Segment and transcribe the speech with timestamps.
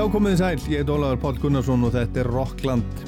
[0.00, 3.02] Já, komið þið sæl, ég er Ólaður Pál Gunnarsson og þetta er Rockland.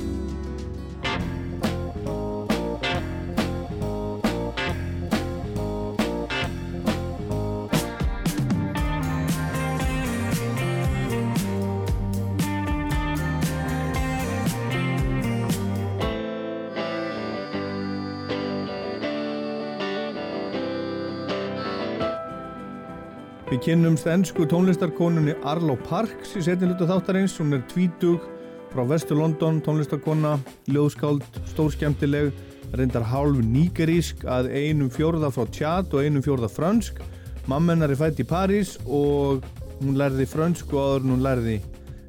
[23.63, 27.37] Kynnumst ennsku tónlistarkonunni Arlo Parks í setjum hlutu þáttarins.
[27.39, 28.25] Hún er tvítug
[28.73, 30.33] frá Vestur London, tónlistarkona,
[30.67, 32.33] ljóðskáld, stórskjæmtileg,
[32.75, 36.99] reyndar hálf nýgerísk að einum fjórða frá tjat og einum fjórða frönsk.
[37.47, 39.47] Mammennar er fætt í París og
[39.79, 41.57] hún lærði frönsku áður en hún lærði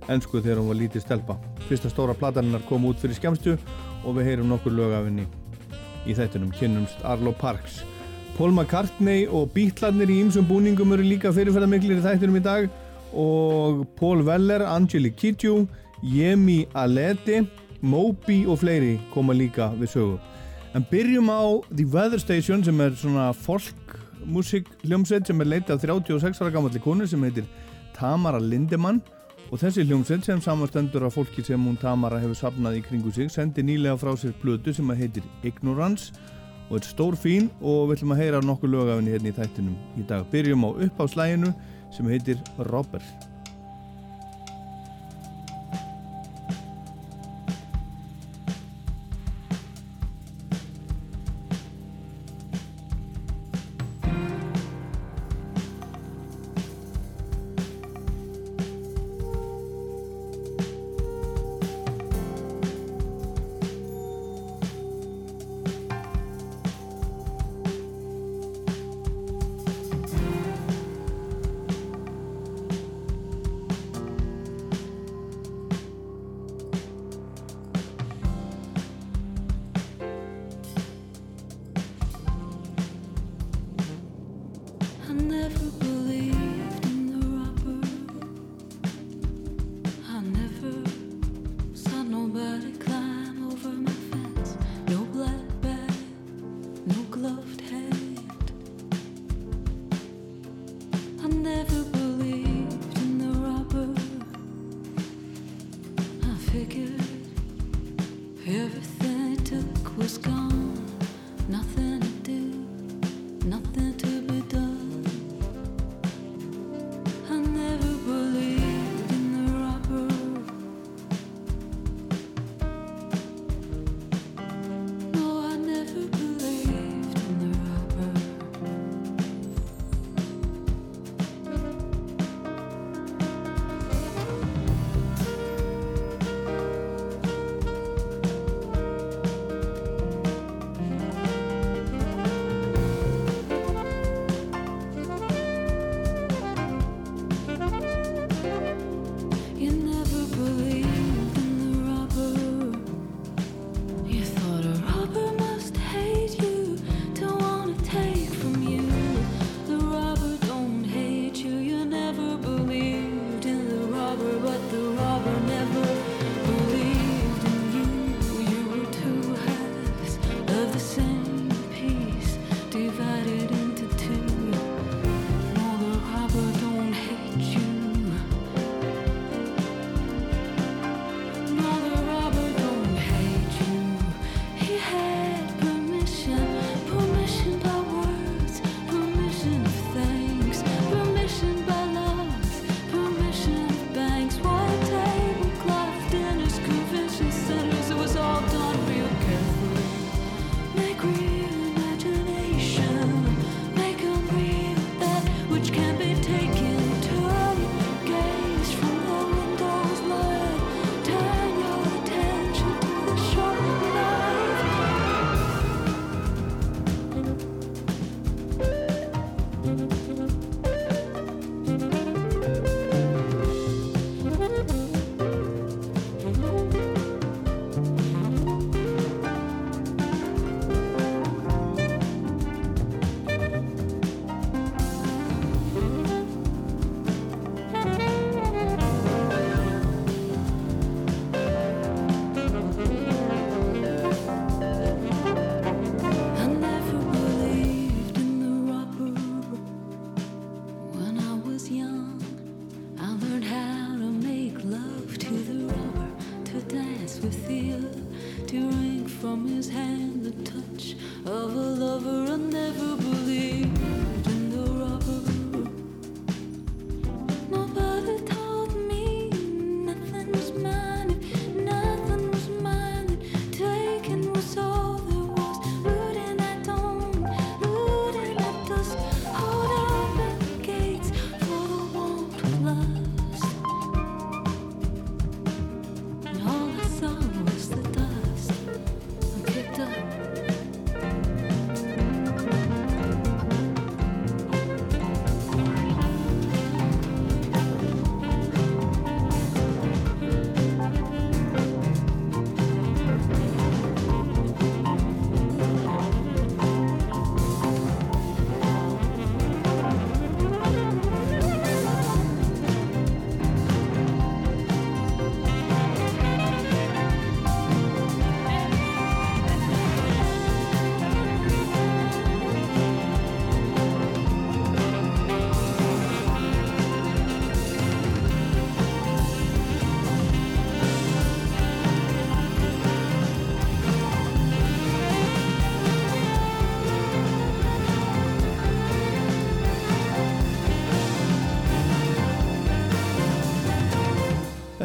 [0.09, 1.37] ennsku þegar hún var lítið stelpa.
[1.69, 3.59] Fyrsta stóra plataninnar kom út fyrir skjæmstu
[4.01, 5.29] og við heyrum nokkur lög af henni
[6.09, 7.83] í þættunum kynnumst Arlo Parks.
[8.33, 12.65] Paul McCartney og Beatlarnir í ýmsum búningum eru líka fyrirferðarmiklir í þættinum í dag.
[13.13, 15.67] Og Paul Weller, Angeli Kidju,
[16.01, 17.43] Yemi Aleti,
[17.85, 20.17] Moby og fleiri koma líka við sögu.
[20.73, 26.41] En byrjum á The Weather Station sem er svona folkmusik hljómsveit sem er leitað 36
[26.41, 27.45] ára gammalli konu sem heitir
[27.93, 29.03] Tamara Lindemann.
[29.53, 33.29] Og þessi hljómsveit sem samastendur af fólki sem hún Tamara hefur sapnað í kringu sig
[33.29, 36.09] sendi nýlega frá sér blödu sem heitir Ignorance
[36.69, 40.07] og er stór fín og við ætlum að heyra nokkuð lögafinni hérna í þættinum í
[40.09, 40.25] dag.
[40.31, 41.53] Byrjum á uppáslæginu
[41.93, 43.32] sem heitir Robert.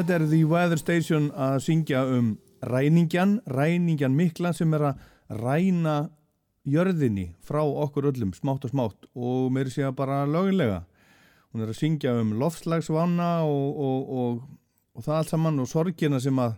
[0.09, 2.29] Þetta er The Weather Station að syngja um
[2.65, 5.03] ræningjan, ræningjan mikla sem er að
[5.37, 5.97] ræna
[6.65, 10.79] jörðinni frá okkur öllum smátt og smátt og mér sé að bara lögulega.
[11.53, 14.41] Hún er að syngja um loftslagsvanna og, og, og,
[14.97, 16.57] og það allt saman og sorgina sem að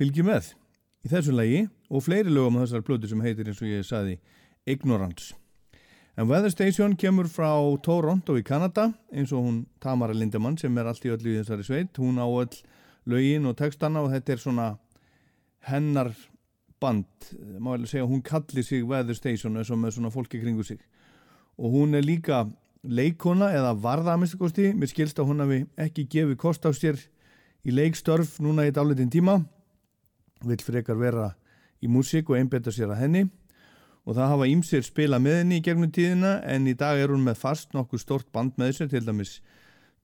[0.00, 0.54] fylgji með
[1.04, 4.16] í þessu lagi og fleiri lögum á þessar plötu sem heitir eins og ég saði
[4.64, 5.34] Ignorance.
[6.20, 7.48] En Weather Station kemur frá
[7.80, 11.64] Toronto í Kanada eins og hún Tamara Lindemann sem er allt í öllu í þessari
[11.64, 11.96] sveit.
[11.96, 12.58] Hún á öll
[13.08, 14.66] lögin og textana og þetta er svona
[15.70, 16.10] hennar
[16.76, 17.08] band.
[17.56, 20.84] Má vel segja hún kallir sig Weather Station eins og með svona fólki kringu sig.
[21.56, 22.42] Og hún er líka
[22.84, 24.74] leikona eða varða að minnstakosti.
[24.76, 27.00] Mér skilst að hún hafi ekki gefið kost á sér
[27.64, 29.40] í leikstörf núna í dálitin tíma.
[30.44, 31.30] Vill frekar vera
[31.80, 33.28] í músík og einbeta sér að henni
[34.06, 37.24] og það hafa ímsir spila með henni í gegnum tíðina en í dag er hún
[37.26, 39.38] með fast nokkuð stort band með sér til dæmis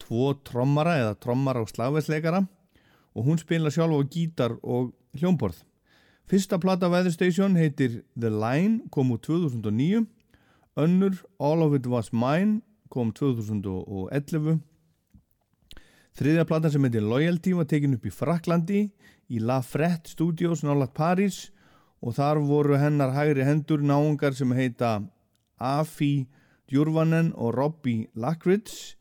[0.02, 2.44] tvo trommara eða trommara og slagveitsleikara
[3.16, 5.62] og hún spila sjálf á gítar og hljómborð.
[6.26, 10.04] Fyrsta platta Weather Station heitir The Line kom úr 2009
[10.76, 12.60] önnur All of It Was Mine
[12.92, 14.58] kom 2011
[16.16, 18.82] þriðja platta sem heitir Loyalty var tekin upp í Fraklandi
[19.32, 21.46] í La Frette Studios nálat Paris
[22.02, 25.00] og þar voru hennar hægri hendur náungar sem heita
[25.56, 26.26] Afi
[26.68, 28.96] Djurvanen og Robbie Lackridge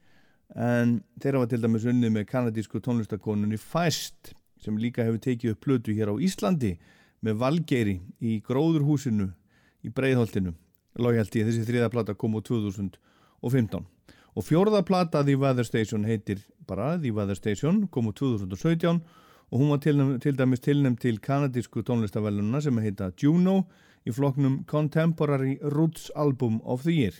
[0.55, 5.65] en þeirra var til dæmis unnið með kanadísku tónlistakonunni Feist sem líka hefur tekið upp
[5.65, 6.75] plötu hér á Íslandi
[7.25, 9.31] með Valgeiri í gróðurhúsinu
[9.85, 10.53] í Breiðholtinu.
[11.01, 13.83] Lojaldi þessi þriða plata kom á 2015
[14.35, 19.01] og fjórða plata The Weather Station heitir bara The Weather Station kom á 2017
[19.51, 23.63] og hún var til, til dæmis tilnæmt til kanadísku tónlistavellununa sem heita Juno
[24.05, 27.13] í floknum Contemporary Roots Album of the Year.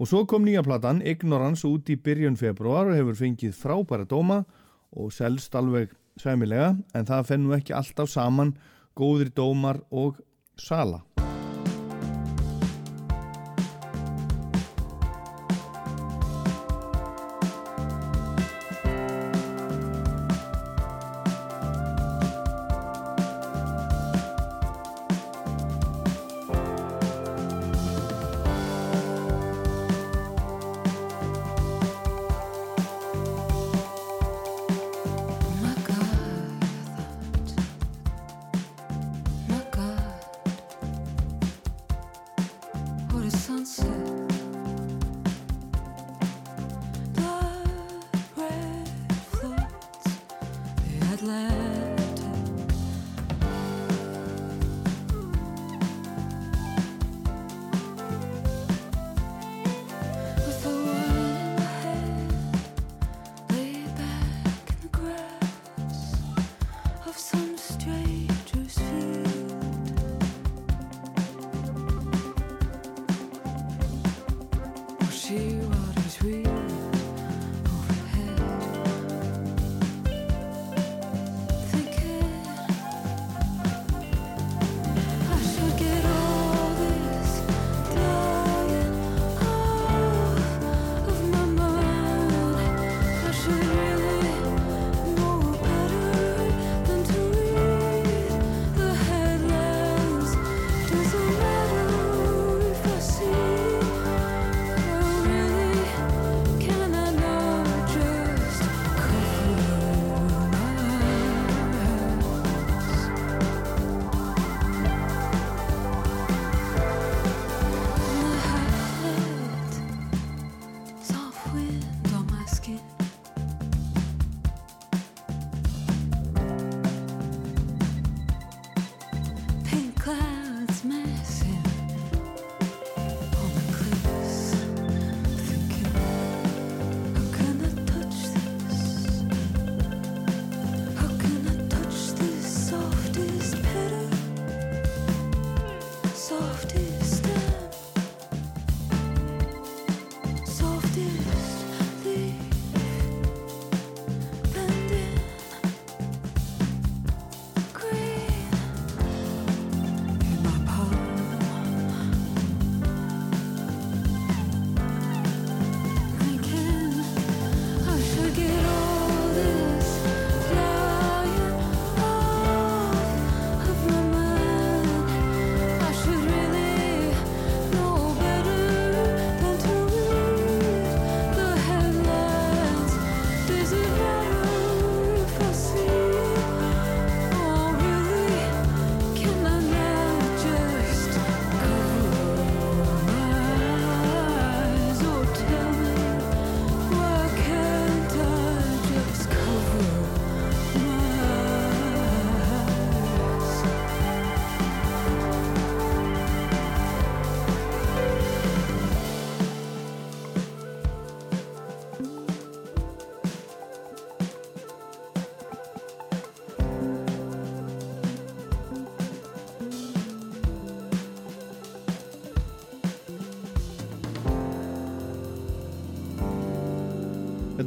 [0.00, 4.42] Og svo kom nýja platan Ignorance út í byrjun februar og hefur fengið frábæra dóma
[4.96, 8.54] og selst alveg sæmilega en það fennu ekki alltaf saman
[8.96, 10.20] góðri dómar og
[10.56, 11.04] sala.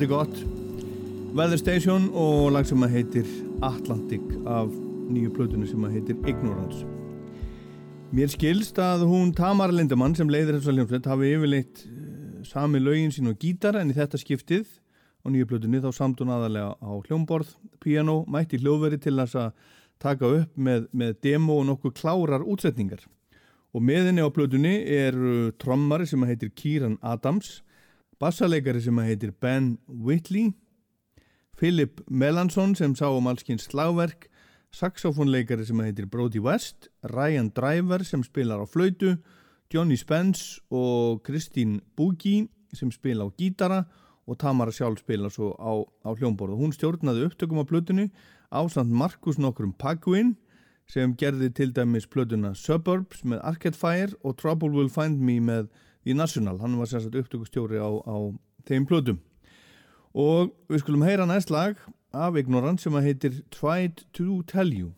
[0.04, 0.46] Er gott.
[1.34, 3.30] Weather Station og lag sem að heitir
[3.64, 4.68] Atlantic af
[5.08, 6.82] nýju plötunni sem að heitir Ignorance.
[8.12, 13.16] Mér skilst að hún Tamar Lindemann sem leiðir þessu hljómsveit hafi yfirleitt uh, sami lögin
[13.16, 14.68] sín og gítar en í þetta skiptið
[15.24, 19.68] á nýju plötunni þá samt hún aðalega á hljómborð, piano, mætti hljóðveri til þess að
[20.04, 23.08] taka upp með, með demo og nokkuð klárar útsetningar.
[23.72, 25.16] Og meðinni á plötunni er
[25.64, 27.62] trommari sem heitir Kieran Adams
[28.20, 30.54] bassaleikari sem heitir Ben Whitley,
[31.58, 34.30] Philip Melanson sem sá um allskins slagverk,
[34.74, 39.18] saxofónleikari sem heitir Brody West, Ryan Driver sem spilar á flautu,
[39.74, 43.84] Johnny Spence og Christine Boogie sem spila á gítara
[44.28, 45.74] og Tamara sjálf spila svo á,
[46.06, 46.58] á hljómborð.
[46.58, 48.10] Hún stjórnaði upptökum á plötunni
[48.54, 50.36] á samt Markus nokkrum Paguin
[50.88, 55.70] sem gerði til dæmis plötuna Suburbs með Arcade Fire og Trouble Will Find Me með
[56.06, 58.18] í National, hann var sérstaklega upptökustjóri á, á
[58.68, 59.22] þeim plötum.
[60.14, 61.80] Og við skulum heyra næst lag
[62.14, 64.94] af Ignorant sem að heitir Tried to Tell You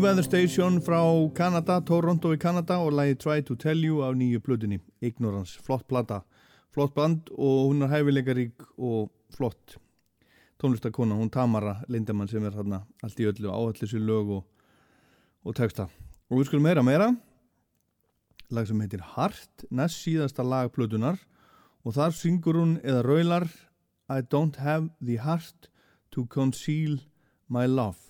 [0.00, 0.98] Weather Station frá
[1.36, 5.84] Kanada, Toronto í Kanada og lagi Try to Tell You af nýju plötunni Ignorance, flott
[5.88, 6.22] plata.
[6.72, 9.76] Flott band og hún er hæfileikarík og flott
[10.62, 14.44] tónlistakona, hún Tamara Lindemann sem er hérna allt í öllu áallir sér lög og,
[15.44, 15.90] og texta.
[16.32, 17.12] Og við skulum meira meira.
[18.50, 21.20] Lag sem heitir Heart næst síðasta lag plötunar
[21.84, 23.50] og þar syngur hún eða raular
[24.08, 25.68] I don't have the heart
[26.10, 26.96] to conceal
[27.48, 28.09] my love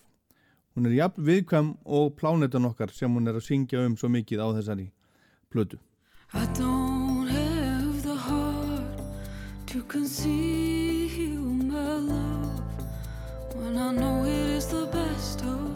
[0.75, 4.43] hún er jafn viðkvæm og plánetan okkar sem hún er að syngja um svo mikið
[4.43, 4.91] á þessari
[5.51, 5.79] plötu.
[6.33, 9.01] I don't have the heart
[9.67, 12.63] to conceal my love.
[13.55, 15.70] When I know it is the best of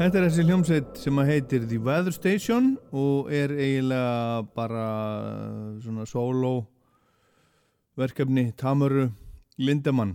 [0.00, 4.84] Þetta er þessi hljómsveit sem heitir The Weather Station og er eiginlega bara
[5.84, 6.52] svona solo
[8.00, 9.10] verkefni Tamaru
[9.60, 10.14] Lindemann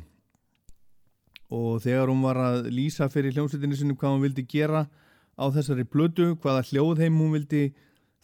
[1.53, 4.87] og þegar hún var að lýsa fyrir hljómsveitinni sinni hvað hún vildi gera
[5.37, 7.63] á þessari blödu, hvaða hljóðheim hún vildi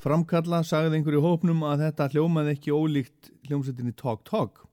[0.01, 4.65] framkalla, sagði einhverju hópnum að þetta hljómaði ekki ólíkt hljómsveitinni Talk Talk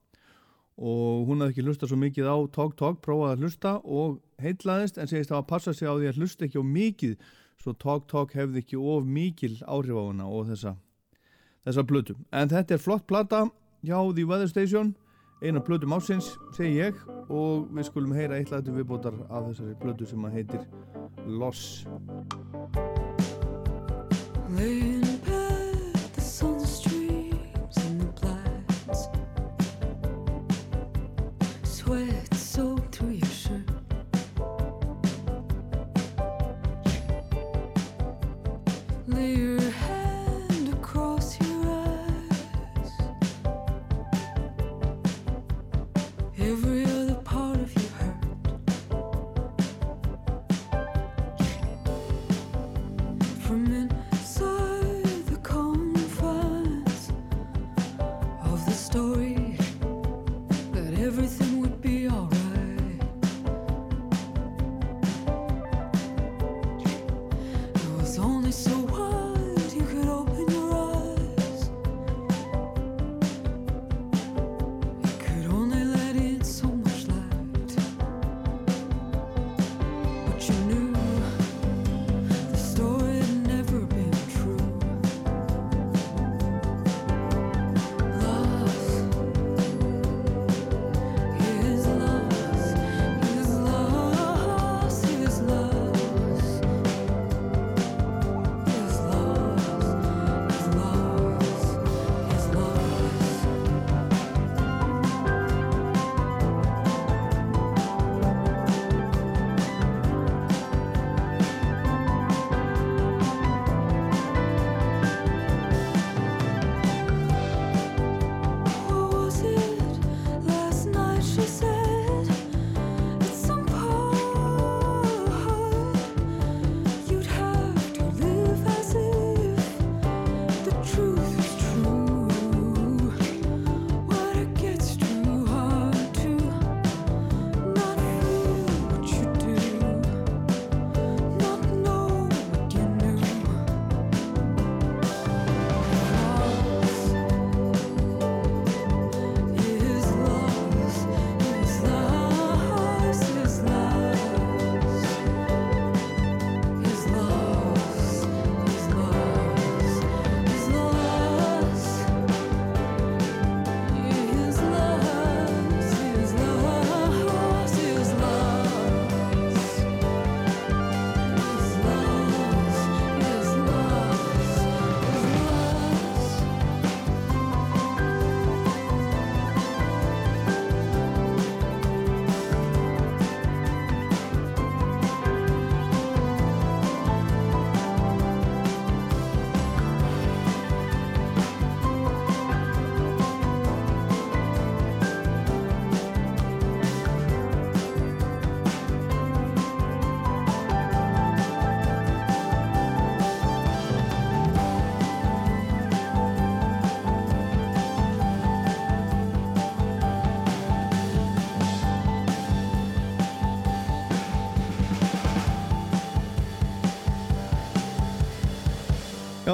[0.78, 4.98] og hún hafði ekki hlusta svo mikið á Talk Talk, prófaði að hlusta og heitlaðist
[4.98, 7.16] en segist að passa sig á því að hlusta ekki á mikið
[7.58, 10.76] svo Talk Talk hefði ekki of mikil áhrif á hana og þessa
[11.66, 12.14] þessa blötu.
[12.32, 13.48] En þetta er flott plata
[13.82, 14.94] hjá The Weather Station
[15.42, 20.08] eina blötu másins, segi ég og við skulum heyra eitt lætu viðbótar af þessari blötu
[20.08, 20.66] sem að heitir
[21.26, 21.84] Loss
[24.58, 25.17] Laying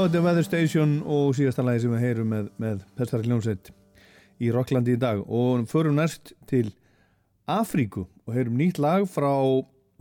[0.04, 3.70] þetta er Weather Station og síðasta lagi sem við heyrum með, með Pestari Hljómsveit
[4.42, 6.74] í Rocklandi í dag og förum næst til
[7.48, 9.32] Afríku og heyrum nýtt lag frá,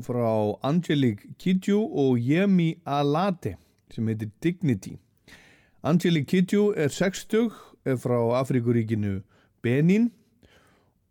[0.03, 0.27] frá
[0.67, 3.53] Angelique Kidjo og Yemi Alade
[3.93, 4.97] sem heitir Dignity.
[5.87, 7.55] Angelique Kidjo er 60,
[7.87, 9.21] er frá Afríkuríkinu
[9.63, 10.11] Benin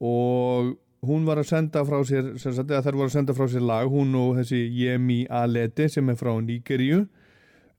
[0.05, 4.13] og hún var að senda frá sér, þær voru að senda frá sér lag, hún
[4.21, 7.07] og þessi Yemi Alade sem er frá Nígeríu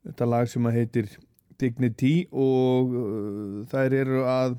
[0.07, 1.09] þetta lag sem að heitir
[1.61, 4.57] Dignity og uh, þær eru að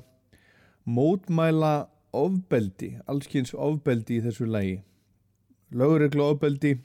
[0.85, 4.77] mótmæla ofbeldi, allskynns ofbeldi í þessu lagi.
[5.75, 6.77] Lögreglu ofbeldi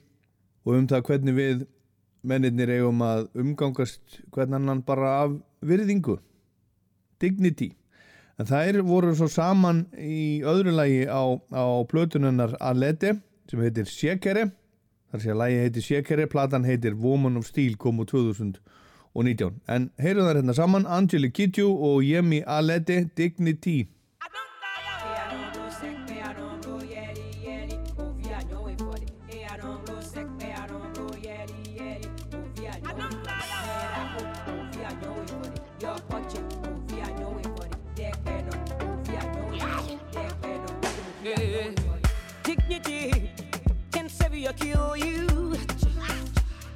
[0.64, 1.66] og um það hvernig við
[2.26, 6.18] mennirnir eigum að umgangast hvernig annan bara af virðingu.
[7.20, 7.70] Dignity.
[8.40, 13.18] En þær voru svo saman í öðru lagi á, á plötununnar Alete
[13.50, 14.48] sem heitir Shekere
[15.10, 19.88] þar sé að lægi heitir Shekere, platan heitir Woman of Steel kom úr 2019 en
[19.98, 23.78] heyrum þar hérna saman Angeli Kidju og Yemi Dignity Dignity
[44.60, 45.56] kill you.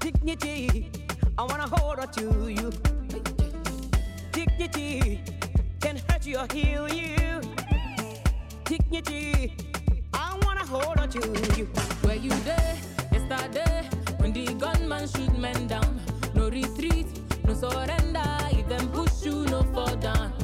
[0.00, 0.90] Dignity,
[1.38, 2.72] I wanna hold on to you.
[4.32, 5.20] Dignity
[5.80, 7.40] can hurt you or heal you.
[8.64, 9.54] Dignity,
[10.12, 11.20] I wanna hold on to
[11.56, 11.66] you.
[12.02, 12.76] Where you there?
[13.12, 16.00] Yesterday, when the gunman shoot men down.
[16.34, 17.06] No retreat,
[17.46, 18.30] no surrender.
[18.50, 20.43] If them push you, no fall down.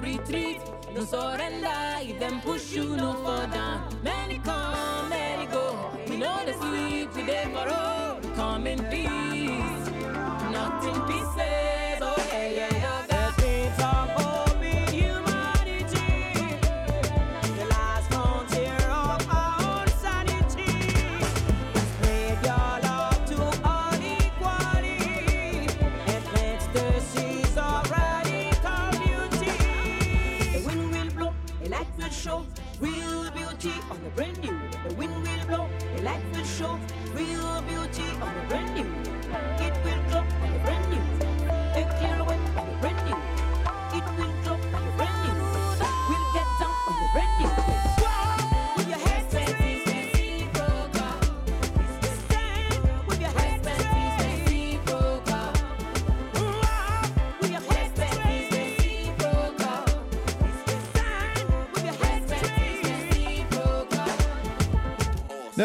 [0.00, 0.60] Retreat,
[0.94, 1.72] no surrender.
[2.02, 3.14] If them push you, no
[3.50, 3.88] down.
[4.02, 5.90] Many come, many go.
[6.06, 8.20] We know the sleep, there for all.
[8.34, 9.88] Come in peace,
[10.52, 11.38] not in pieces.
[11.38, 11.55] Eh?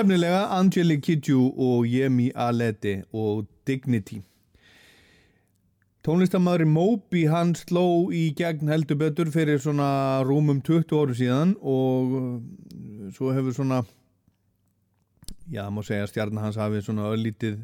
[0.01, 4.15] Nefnilega Angeli Kidju og Yemi Alede og Dignity.
[6.01, 12.15] Tónlistamæðurinn Moby hann sló í gegn heldur betur fyrir svona rúmum 20 áru síðan og
[12.17, 12.33] uh,
[13.13, 13.83] svo hefur svona
[15.53, 17.61] já, má segja stjarnar hans hafi svona öllítið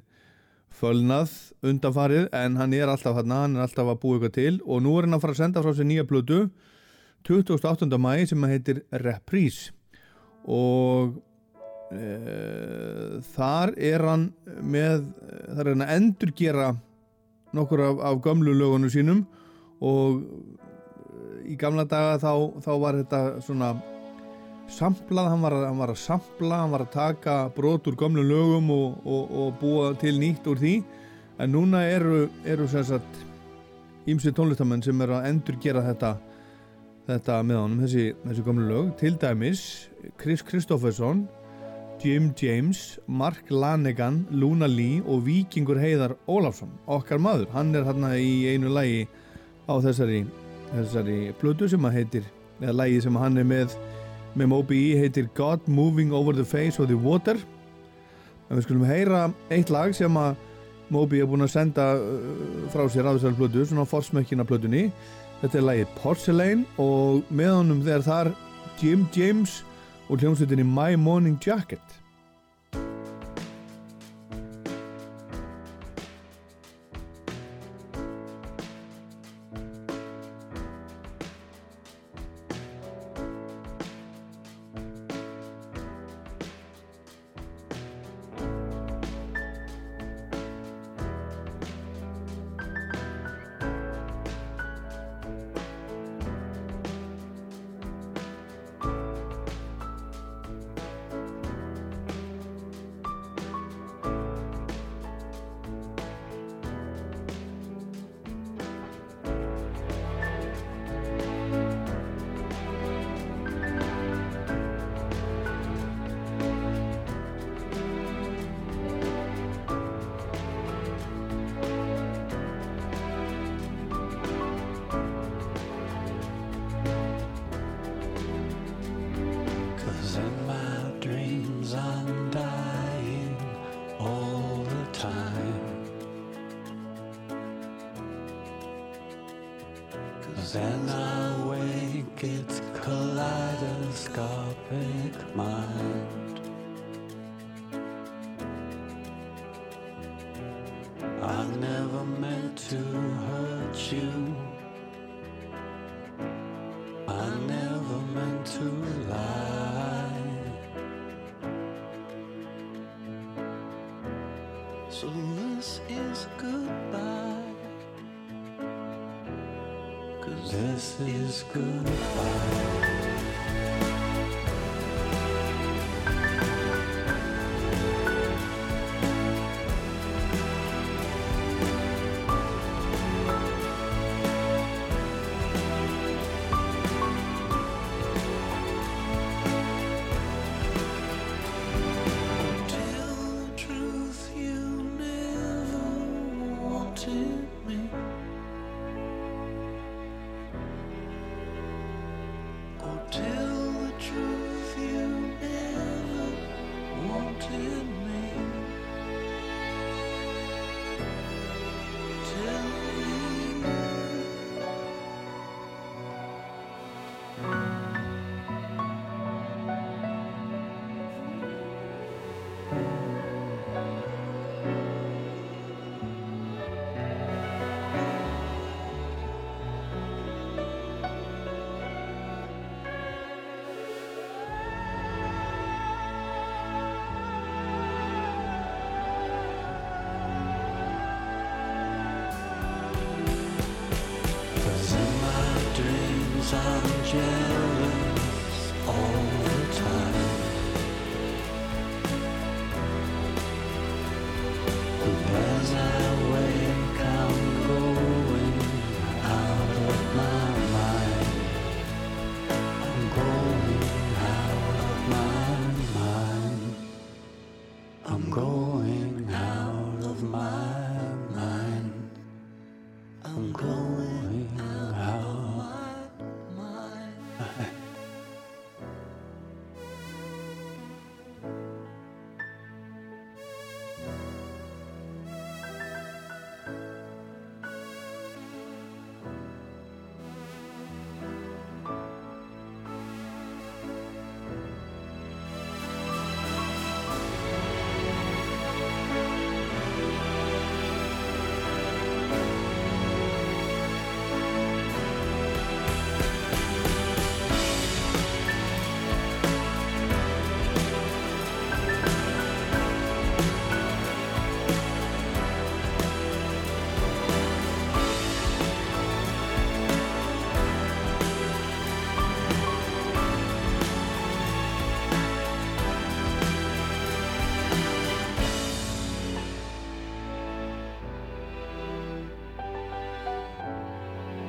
[0.70, 1.34] fölnað
[1.66, 4.94] undanfarið en hann er alltaf hann, hann er alltaf að búa eitthvað til og nú
[5.00, 6.44] er hann að fara að senda frá sér nýja plötu
[7.26, 7.90] 28.
[7.98, 9.74] mæi sem heitir Reprise
[10.46, 11.18] og
[11.88, 14.28] þar er hann
[14.60, 15.06] með,
[15.56, 16.70] þar er hann að endurgera
[17.56, 19.22] nokkur af, af gömlu lögunum sínum
[19.80, 20.24] og
[21.48, 22.34] í gamla daga þá,
[22.66, 23.70] þá var þetta svona
[24.68, 28.72] samplað, hann var, hann var að sampla, hann var að taka brot úr gömlu lögum
[28.74, 30.76] og, og, og búa til nýtt úr því.
[31.40, 33.24] En núna eru, eru sagt
[34.10, 36.18] ímsi tónlistamenn sem eru að endur gera þetta
[37.08, 38.92] þetta með honum, þessi, þessi gömlu lög.
[39.00, 39.62] Til dæmis
[40.20, 41.24] Chris Kristofferson
[42.02, 48.14] Jim James, Mark Lanegan Luna Lee og Víkingur Heiðar Ólafsson, okkar maður hann er hérna
[48.22, 49.08] í einu lægi
[49.66, 50.26] á þessari,
[50.72, 52.28] þessari plötu sem að heitir,
[52.62, 53.78] eða lægi sem hann er með
[54.38, 57.38] með Moby E heitir God Moving Over the Face of the Water.
[58.48, 60.38] En við skulum heyra eitt lag sem að
[60.94, 64.88] Moby er búin að senda uh, frá sér á þessari plötu, svona forsmekkina plötunni.
[65.42, 68.32] Þetta er lagið Porcelain og með honum þegar þar
[68.78, 69.64] Jim James
[70.10, 72.07] og hljómsveitinni My Morning Jacket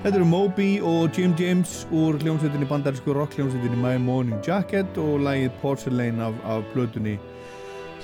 [0.09, 5.19] Þetta eru Moby og Jim James úr hljómsveitinni bandarísku rock hljómsveitinni My Morning Jacket og
[5.21, 7.19] lægið Porcelain af, af plötunni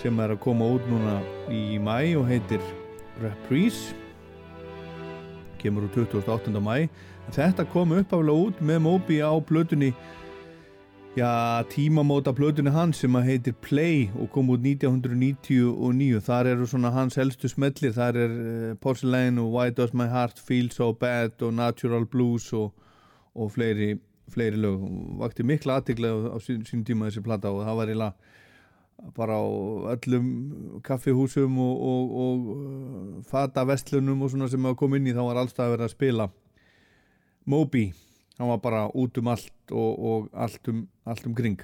[0.03, 1.15] sem er að koma út núna
[1.49, 2.61] í mæ og heitir
[3.23, 3.97] Reprise
[5.63, 6.53] kemur úr 28.
[6.61, 6.91] mæ
[7.33, 9.95] þetta kom uppaflega út með Moby á plötunni
[11.17, 16.91] já, tímamóta plötunni hans sem að heitir Play og kom út 1999 þar eru svona
[16.95, 17.95] hans helstu smellir.
[17.95, 22.51] Þar er uh, Porcelain og Why Does My Heart Feel So Bad og Natural Blues
[22.53, 22.73] og,
[23.35, 23.95] og fleiri,
[24.35, 24.83] fleiri lög.
[25.23, 29.45] Vakti mikla aðtiklega á sín, sín tíma þessi plata og það var eiginlega bara á
[29.95, 30.29] öllum
[30.83, 35.23] kaffihúsum og, og, og uh, fata vestlunum og svona sem að koma inn í þá
[35.29, 36.29] var alltaf að vera að spila
[37.45, 37.91] Moby
[38.39, 41.61] hann var bara út um allt og, og allt, um, allt um kring.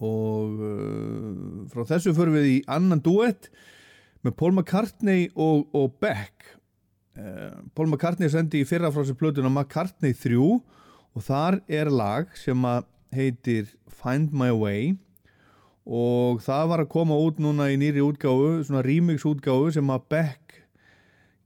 [0.00, 3.50] Og uh, frá þessu förum við í annan duett
[4.24, 6.56] með Paul McCartney og, og Beck.
[7.18, 12.34] Uh, Paul McCartney sendi í fyrra frá sér plötuna McCartney 3 og þar er lag
[12.38, 12.66] sem
[13.14, 13.70] heitir
[14.00, 14.94] Find My Way.
[15.90, 20.06] Og það var að koma út núna í nýri útgáfu, svona remix útgáfu sem að
[20.12, 20.49] Beck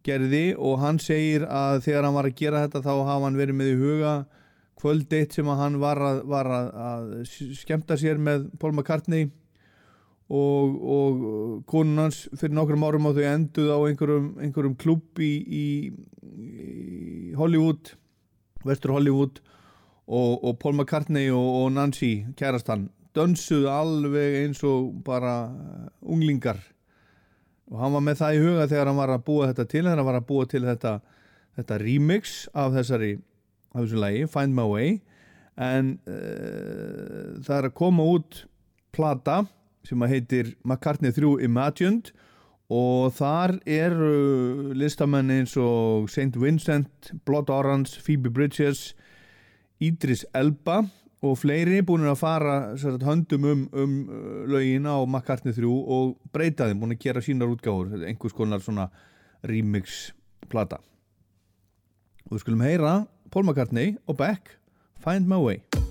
[0.05, 3.59] gerði og hann segir að þegar hann var að gera þetta þá hafa hann verið
[3.61, 4.15] með í huga
[4.81, 7.09] kvöld eitt sem að hann var að, var að, að
[7.57, 9.31] skemta sér með Paul McCartney
[10.29, 11.25] og, og
[11.71, 15.67] konun hans fyrir nokkrum árum á þau enduð á einhverjum, einhverjum klubb í, í,
[16.25, 17.95] í Hollywood
[18.65, 19.41] vestur Hollywood
[20.05, 25.37] og, og Paul McCartney og, og Nancy kærastan dönsuð alveg eins og bara
[26.03, 26.59] unglingar
[27.73, 30.01] og hann var með það í huga þegar hann var að búa þetta til þegar
[30.01, 30.95] hann var að búa til þetta,
[31.59, 33.13] þetta remix af þessari
[33.75, 34.99] af þessu lagi, Find My Way
[35.55, 38.45] en uh, það er að koma út
[38.95, 39.45] plata
[39.87, 42.13] sem að heitir McCartney 3 Imagined
[42.73, 46.33] og þar eru listamenn eins og St.
[46.41, 48.95] Vincent, Blood Orange, Phoebe Bridges
[49.83, 50.85] Idris Elba
[51.25, 53.95] og fleiri búin að fara sagt, höndum um, um
[54.51, 58.91] lögin á McCartney 3 og breyta þeim, búin að gera sínar útgáður einhvers konar svona
[59.45, 60.13] remix
[60.53, 60.81] plata
[62.25, 62.99] og við skulum heyra
[63.33, 64.59] Paul McCartney og Beck
[65.05, 65.84] Find My Way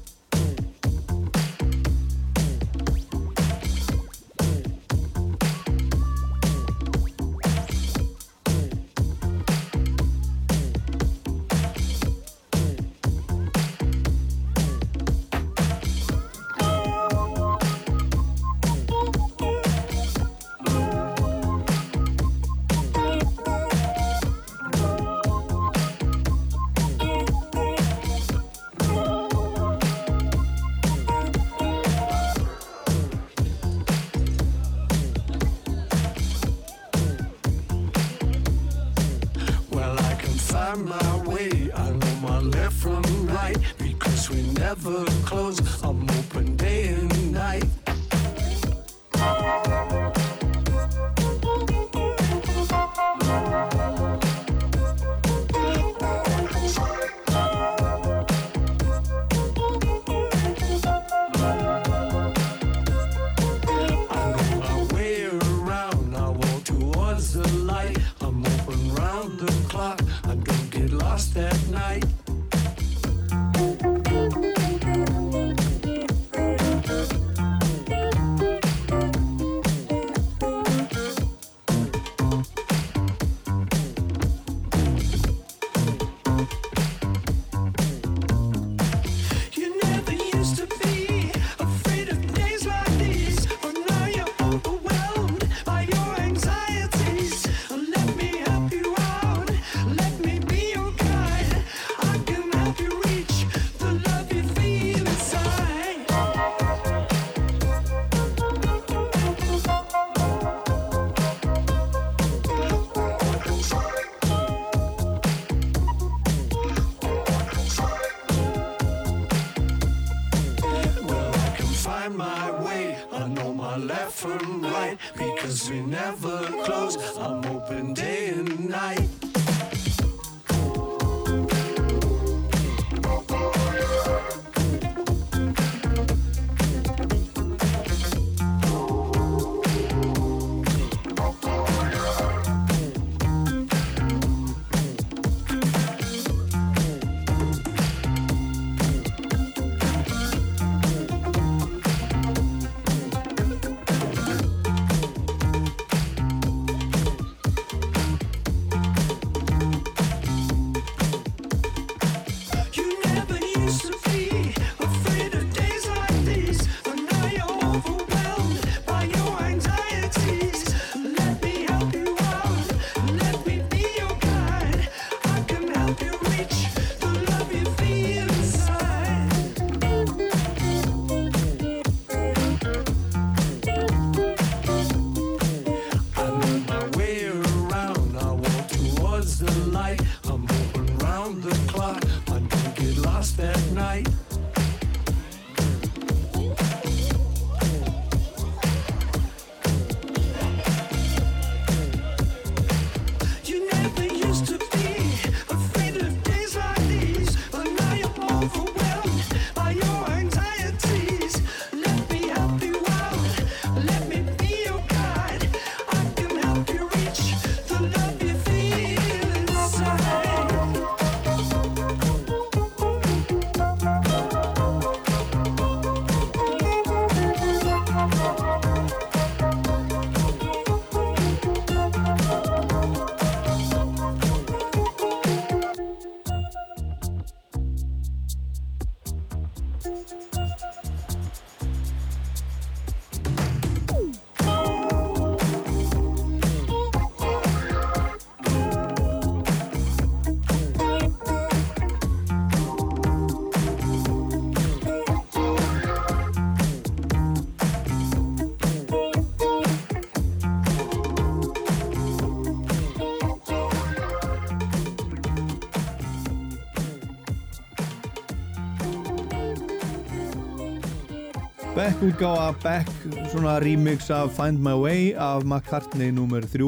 [272.04, 272.90] Beck útgáfa, Beck
[273.32, 276.44] svona remix af Find My Way af McCartney nr.
[276.52, 276.66] 3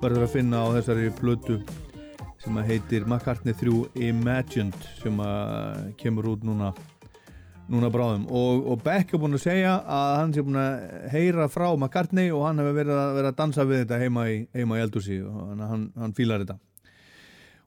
[0.00, 1.60] verður að finna á þessari plötu
[2.42, 5.22] sem heitir McCartney 3 Imagined sem
[6.00, 6.72] kemur út núna
[7.70, 11.46] núna bráðum og, og Beck er búinn að segja að hann sé búinn að heyra
[11.54, 14.80] frá McCartney og hann hefur verið að, verið að dansa við þetta heima í, heima
[14.80, 16.58] í eldúsi og hann, hann, fílar þetta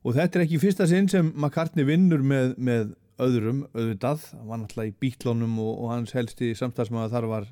[0.04, 4.60] og þetta er ekki fyrsta sinn sem McCartney vinnur með, með öðrum auðvitað, hann var
[4.62, 7.48] náttúrulega í Beatlonum og, og hans helsti samstagsmaður þar var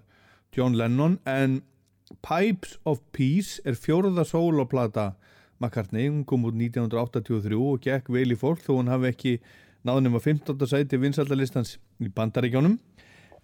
[0.55, 1.61] John Lennon en
[2.21, 5.13] Pipes of Peace er fjóruða sóloplata
[5.59, 9.37] McCartney, hún kom út 1983 og gekk vel í fólk þó hún hafi ekki
[9.85, 10.67] náðunum að 15.
[10.69, 12.77] sæti vinsaldalistans í bandaríkjónum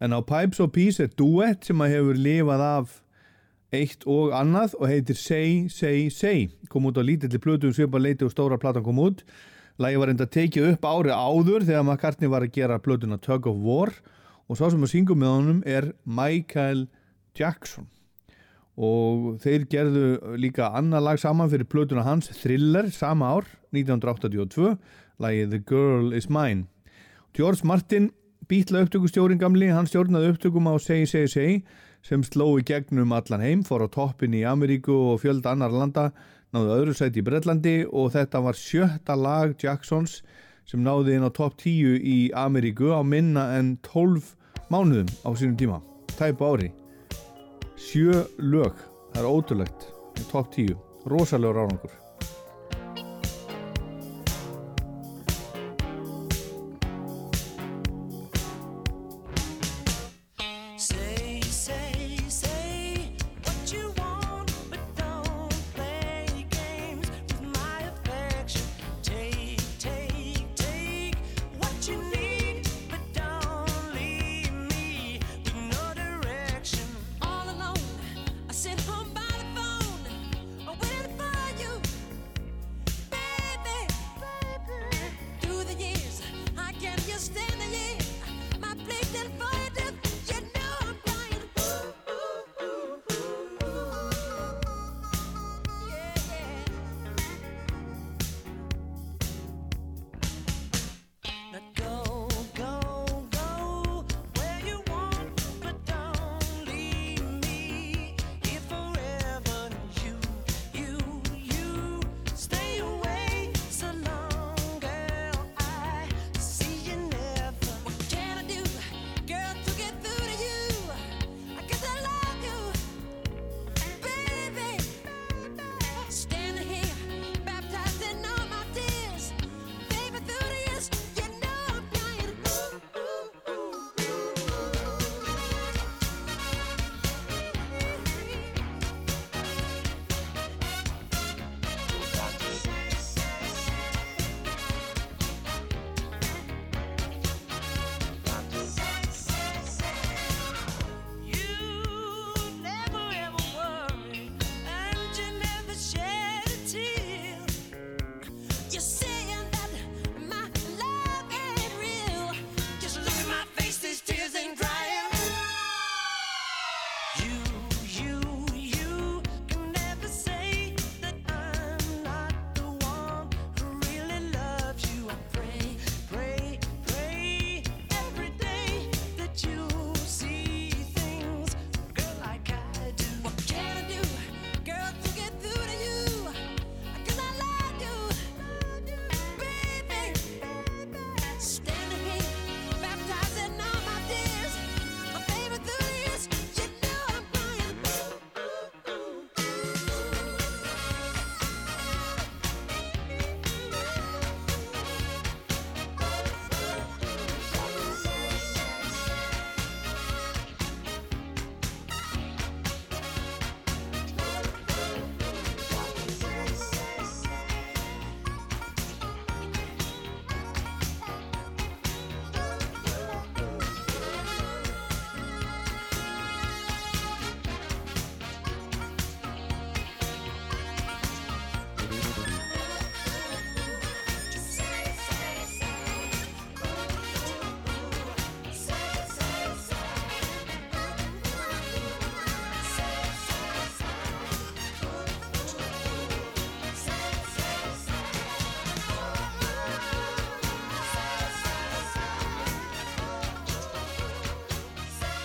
[0.01, 2.99] en á Pipes of Peace er duett sem að hefur lifað af
[3.72, 8.01] eitt og annað og heitir Say, Say, Say kom út á lítilli plötu um svipa
[8.01, 9.24] leiti og stóra platan kom út
[9.80, 13.61] Lægi var enda tekið upp árið áður þegar McCartney var að gera plötuna Tug of
[13.63, 13.93] War
[14.49, 16.88] og sá sem að syngum með honum er Michael
[17.38, 17.88] Jackson.
[18.76, 24.76] Og þeir gerðu líka annað lag saman fyrir plötuna hans Thriller sama ár 1982
[25.22, 26.67] lagið The Girl Is Mine.
[27.38, 28.09] George Martin
[28.51, 31.61] býtla upptökustjórin gamli hann stjórnaði upptökum á Say Say Say
[32.03, 36.09] sem sló í gegnum allan heim fór á toppin í Ameríku og fjölda annar landa
[36.52, 40.20] náðu öðru sæti í Bretlandi og þetta var sjötta lag Jacksons
[40.68, 44.36] sem náði inn á topp 10 í Ameríku á minna en 12
[44.72, 45.80] mánuðum á sínum tíma.
[46.18, 46.70] Tæpu ári.
[47.80, 48.76] Sjö lög,
[49.14, 49.89] það er ótrúlegt.
[50.20, 50.78] Í topp 10,
[51.10, 52.01] rosalegur árangur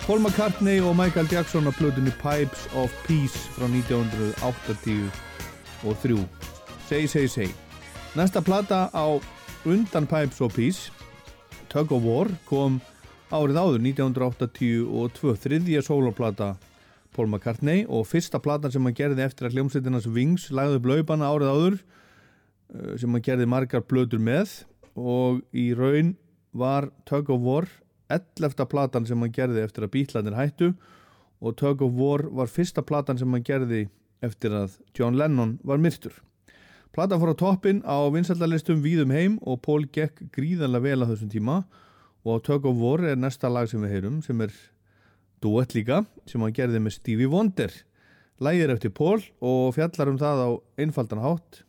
[0.07, 5.11] Paul McCartney og Michael Jackson á plötunni Pipes of Peace frá 1983
[6.87, 7.55] Segi, segi, segi
[8.15, 9.19] Næsta plata á
[9.67, 10.93] undan Pipes of Peace
[11.69, 12.79] Tug of War kom
[13.35, 16.55] árið áður 1982 þriðja sólarplata
[17.17, 21.27] Paul McCartney og fyrsta platan sem hann gerði eftir að hljómsveitinans Wings lagði upp laupana
[21.33, 24.63] árið áður eh, sem hann gerði margar blöður með.
[24.95, 26.15] Og í raun
[26.55, 27.67] var Tug of War
[28.13, 28.67] 11.
[28.71, 30.73] platan sem hann gerði eftir að bítlanir hættu
[31.43, 33.87] og Tug of War var fyrsta platan sem hann gerði
[34.25, 36.15] eftir að John Lennon var myrtur.
[36.95, 41.33] Platan fór á toppin á vinsaldalistum víðum heim og Paul gekk gríðanlega vel á þessum
[41.35, 41.59] tíma
[42.27, 44.55] og Tug of War er næsta lag sem við heyrum sem er
[45.45, 47.71] duett líka sem hann gerði með Stevie Wonder.
[48.41, 50.49] Lægir eftir Paul og fjallar um það á
[50.81, 51.67] einfaldan hátt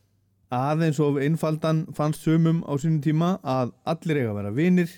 [0.54, 4.94] aðeins of einfaldan fannst sumum á sínum tíma að allir eiga að vera vinir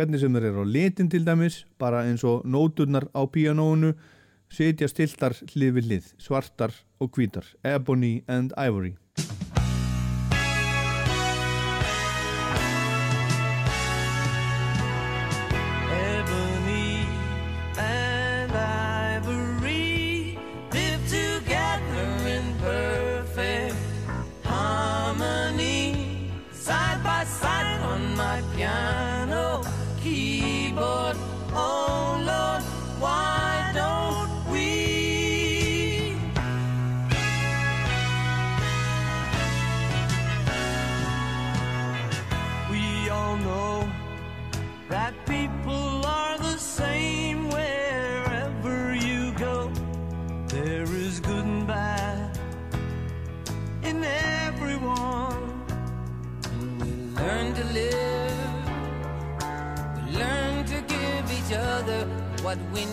[0.00, 3.92] hvernig sem þeir eru á litin til dæmis bara eins og nóturnar á píanónu
[4.48, 8.94] sitja stiltar hlið við hlið svartar og hvítar Ebony and Ivory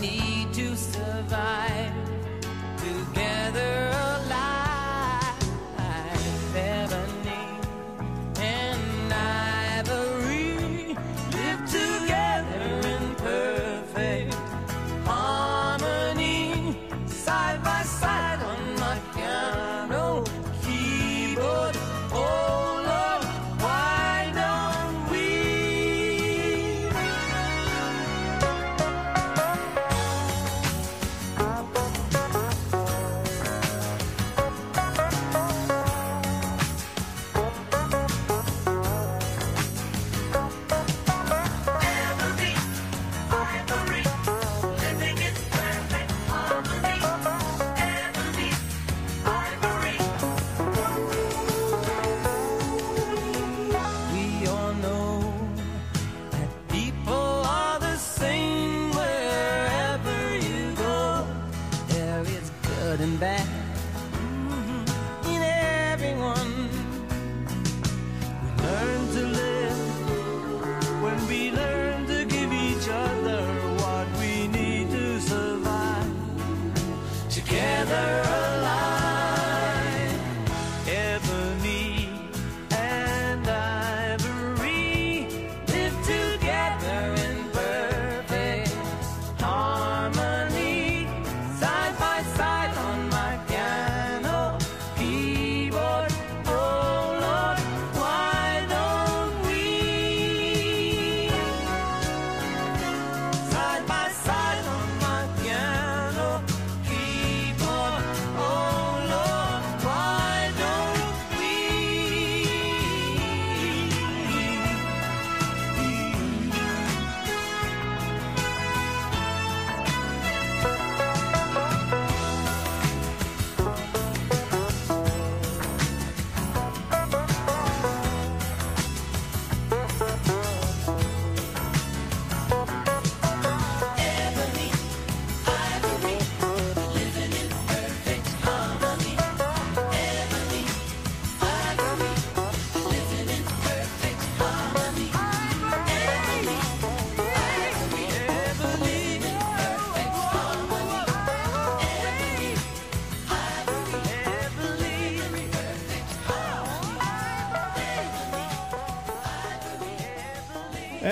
[0.02, 1.67] need to survive.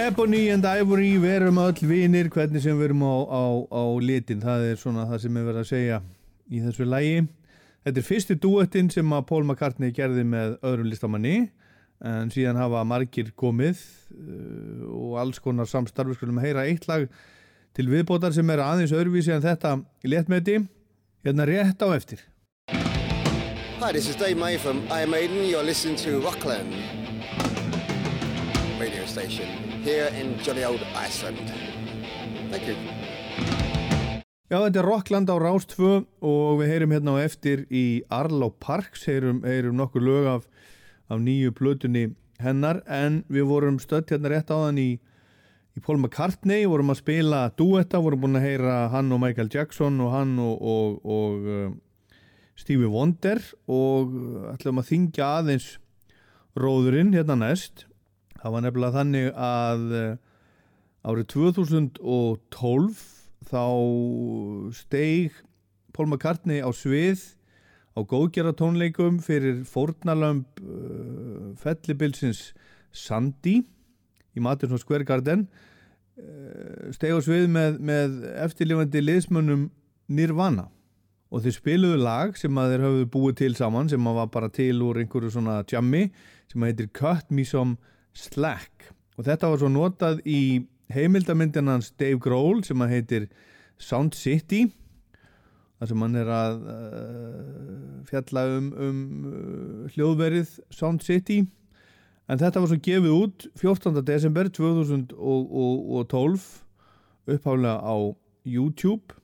[0.05, 3.43] Ebony and Ivory, verum öll vinir hvernig sem við erum á, á,
[3.73, 4.43] á litin.
[4.43, 5.97] Það er svona það sem er verið að segja
[6.45, 7.23] í þessu lægi
[7.85, 11.35] þetta er fyrsti duettinn sem að Paul McCartney gerði með öðrum listamanni
[12.05, 13.81] en síðan hafa margir komið
[14.13, 17.05] uh, og alls konar samstarfi skulum heyra eitt lag
[17.77, 20.59] til viðbótar sem er aðeins öðruvísi en þetta léttmeti.
[21.25, 22.21] Hérna rétt á eftir.
[23.81, 25.45] Hi, this is Dave May from Iron Maiden.
[25.49, 26.73] You're listening to Rockland
[28.95, 29.47] radio station
[29.83, 31.51] here in jolly old Iceland.
[32.49, 32.75] Thank you.
[34.47, 38.51] Já, þetta er Rockland á Rás 2 og við heyrum hérna á eftir í Arlo
[38.51, 40.45] Parks, heyrum, heyrum nokkur lög af,
[41.09, 44.91] af nýju plötunni hennar en við vorum stödd hérna rétt áðan í,
[45.75, 49.97] í Paul McCartney, vorum að spila duetta, vorum búin að heyra hann og Michael Jackson
[50.05, 52.13] og hann og, og, og uh,
[52.55, 55.67] Stevie Wonder og uh, ætlum að þingja aðeins
[56.55, 57.89] róðurinn hérna næst.
[58.45, 60.17] Það var nefnilega þannig að uh,
[61.09, 62.97] árið 2012
[63.49, 63.63] þá
[64.77, 65.39] steig
[65.97, 67.23] Paul McCartney á svið
[67.97, 72.51] á góðgjara tónleikum fyrir fórnalömb uh, fellibilsins
[72.93, 73.63] Sandy
[74.37, 79.65] í Madison Square Garden uh, steig á svið með, með eftirlifandi liðsmönnum
[80.05, 80.67] Nirvana.
[81.33, 84.53] Og þeir spiluðu lag sem að þeir höfðu búið til saman sem að var bara
[84.53, 86.05] til úr einhverju svona jammi
[86.45, 91.91] sem að heitir Cut Me Some Slack og þetta var svo notað í heimildamyndin hans
[91.99, 93.27] Dave Grohl sem að heitir
[93.81, 94.65] Sound City
[95.79, 101.41] þar sem hann er að uh, fjalla um, um uh, hljóðverið Sound City
[102.25, 103.99] en þetta var svo gefið út 14.
[104.07, 106.45] desember 2012
[107.25, 107.95] uppháðlega á
[108.45, 109.17] YouTube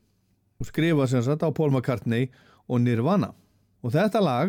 [0.61, 2.29] og skrifa sem sagt á Paul McCartney
[2.67, 3.31] og Nirvana
[3.81, 4.47] og þetta lag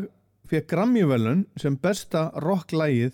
[0.51, 3.12] fekk Grammy-velun sem besta rocklægið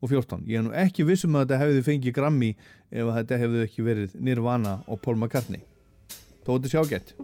[0.00, 2.54] 2014 ég er nú ekki vissum að þetta hefði fengið Grammy
[2.90, 5.62] ef þetta hefði ekki verið Nirvana og Paul McCartney.
[6.46, 7.14] Þetta sjá gett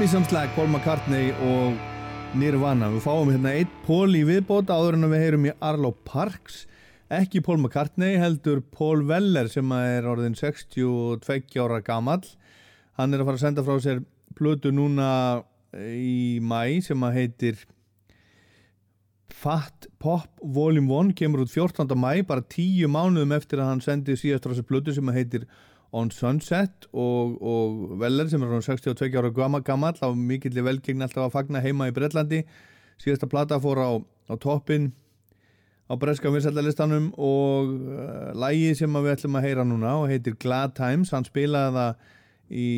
[0.00, 1.76] Slack, Paul McCartney og
[2.38, 2.88] Nirvana.
[2.90, 6.62] Við fáum hérna eitt Paul í viðbót áður en við heyrum í Arlo Parks.
[7.12, 12.24] Ekki Paul McCartney, heldur Paul Weller sem er orðin 62 ára gamall.
[12.96, 14.00] Hann er að fara að senda frá sér
[14.38, 15.10] plötu núna
[15.76, 17.60] í mæ sem að heitir
[19.28, 21.92] Fat Pop Volume 1 kemur út 14.
[21.94, 25.46] mæ, bara tíu mánuðum eftir að hann sendi síðast frá sér plötu sem að heitir
[25.92, 31.26] On Sunset og, og Veller sem er svona 62 ára gammal, á mikilli velgegn alltaf
[31.26, 32.42] að fagna heima í Breitlandi
[33.02, 33.90] síðasta plata fór á,
[34.32, 34.92] á toppin
[35.90, 40.76] á breska vinsællalistanum og uh, lægi sem við ætlum að heyra núna og heitir Glad
[40.78, 41.94] Times, hann spilaði það
[42.52, 42.68] í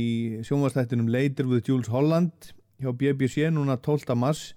[0.46, 2.50] sjónvastættinum Later with Jules Holland
[2.82, 4.14] hjá BBC núna 12.
[4.18, 4.52] mars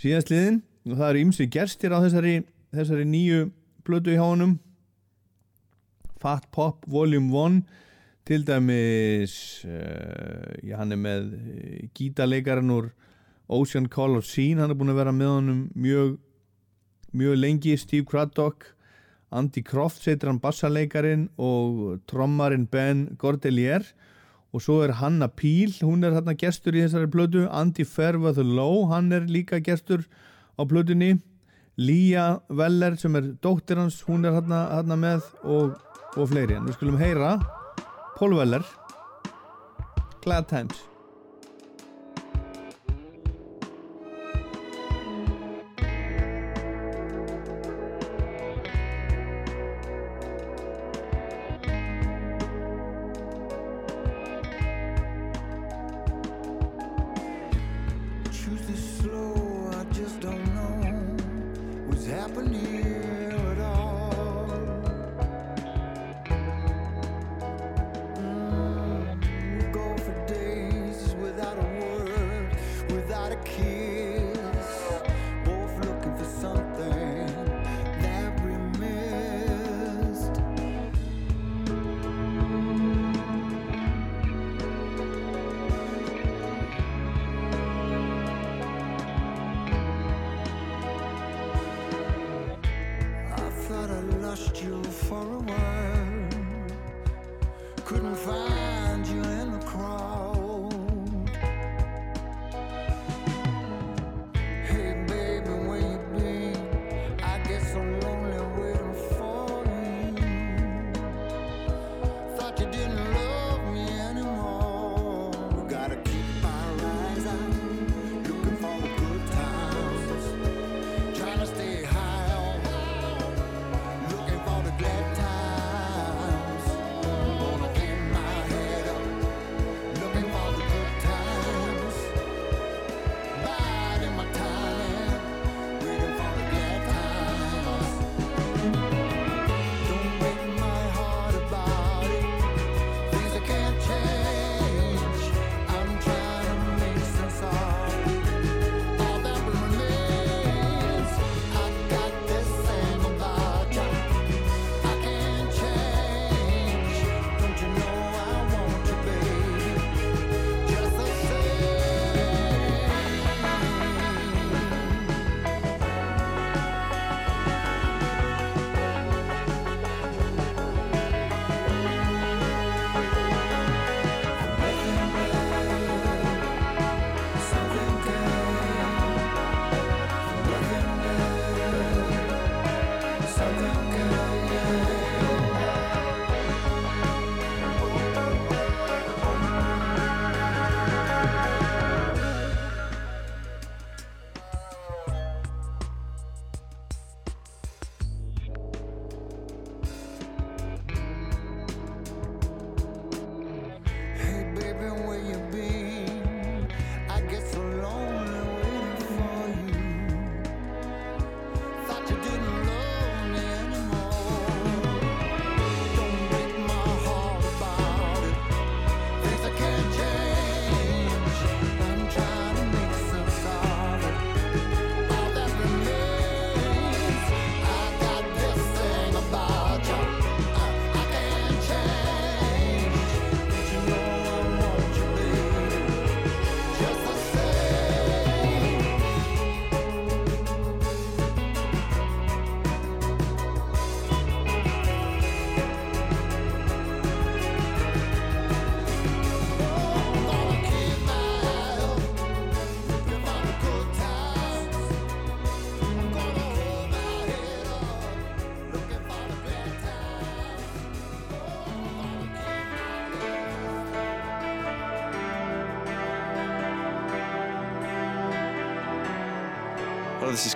[0.00, 2.40] síðastliðin og það eru ymsi gerstir á þessari,
[2.74, 3.46] þessari nýju
[3.86, 4.58] blödu hjá honum.
[6.20, 7.62] Fat Pop Volume 1
[8.24, 11.32] til dæmis uh, hann er með
[11.96, 12.92] gítarleikarinn úr
[13.52, 16.14] Ocean Call of Scene hann er búin að vera með honum mjög
[17.14, 18.70] mjög lengi, Steve Craddock.
[19.34, 23.82] Andy Croft setur hann bassaleikarin og trommarinn Ben Gordelier
[24.54, 28.84] og svo er Hanna Peel, hún er hérna gestur í þessari blödu, Andy Fairweather Low
[28.92, 30.06] hann er líka gestur
[30.54, 31.16] á blödunni
[31.74, 35.74] Lía Veller sem er dóttir hans, hún er hérna með og,
[36.14, 37.34] og fleiri, en við skulum heyra
[38.16, 38.64] Paul Weller.
[40.22, 40.93] Glad Times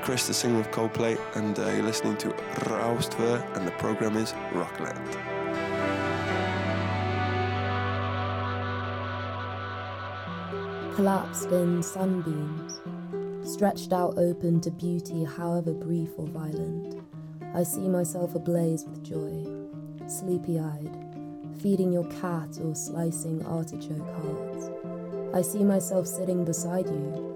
[0.08, 2.28] Chris, the singer of Coldplay, and uh, you're listening to
[2.64, 5.06] Raustver, and the program is Rockland.
[10.94, 12.80] collapsed in sunbeams,
[13.44, 17.02] stretched out open to beauty, however brief or violent.
[17.54, 19.44] I see myself ablaze with joy,
[20.08, 20.96] sleepy eyed,
[21.60, 24.70] feeding your cat or slicing artichoke hearts.
[25.34, 27.27] I see myself sitting beside you,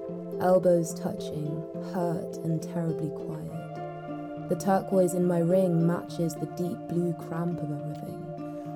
[0.42, 1.64] elbows touching,
[1.94, 4.48] hurt and terribly quiet.
[4.48, 8.18] The turquoise in my ring matches the deep blue cramp of everything.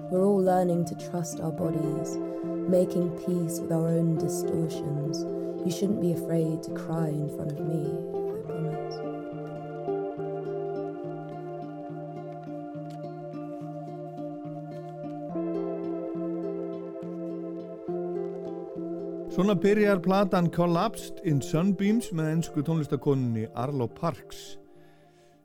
[0.09, 5.25] We're all learning to trust our bodies, making peace with our own distortions.
[5.67, 8.26] You shouldn't be afraid to cry in front of me,
[19.37, 24.55] Svona byrjar platan Collapsed in Sunbeams með ennsku tónlistakonunni Arlo Parks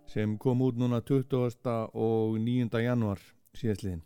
[0.07, 1.65] sem kom út núna 20.
[1.91, 2.69] og 9.
[2.85, 3.19] januar
[3.51, 3.99] síðastliðin.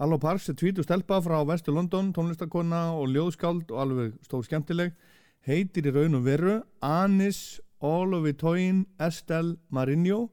[0.00, 4.96] Arlo Parks er tvítu stelpa frá Vestur London, tónlistakona og ljóðskáld og alveg stór skemmtileg
[5.44, 10.30] heitir í raun og veru Anis Olovitoin Estelle Marinho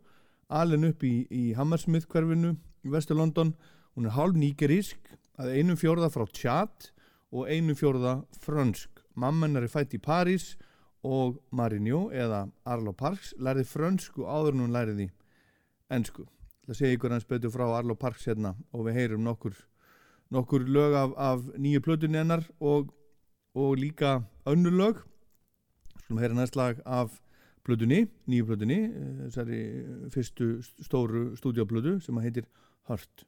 [0.48, 2.56] alin upp í, í Hammersmith hverfinu
[2.88, 3.52] í Vestur London
[3.98, 6.94] hún er hálf nýgerísk að einum fjórða frá Tjad
[7.32, 9.04] og einu fjórða frönsk.
[9.16, 10.56] Mamman er fætt í París
[11.04, 15.10] og Marinho eða Arlo Parks lærði frönsku áður en hún læriði
[15.94, 16.26] ennsku.
[16.68, 19.56] Það segja ykkur hans betur frá Arlo Parks hérna og við heyrum nokkur,
[20.32, 22.92] nokkur lög af, af nýju plötunni hennar og,
[23.56, 25.06] og líka önnur lög.
[26.04, 27.22] Skulum heyra næst lag af
[27.68, 29.62] plötunni, nýju plötunni, eh, þessari
[30.14, 30.52] fyrstu
[30.84, 32.48] stóru stúdíoplötu sem heitir
[32.88, 33.26] Hurt.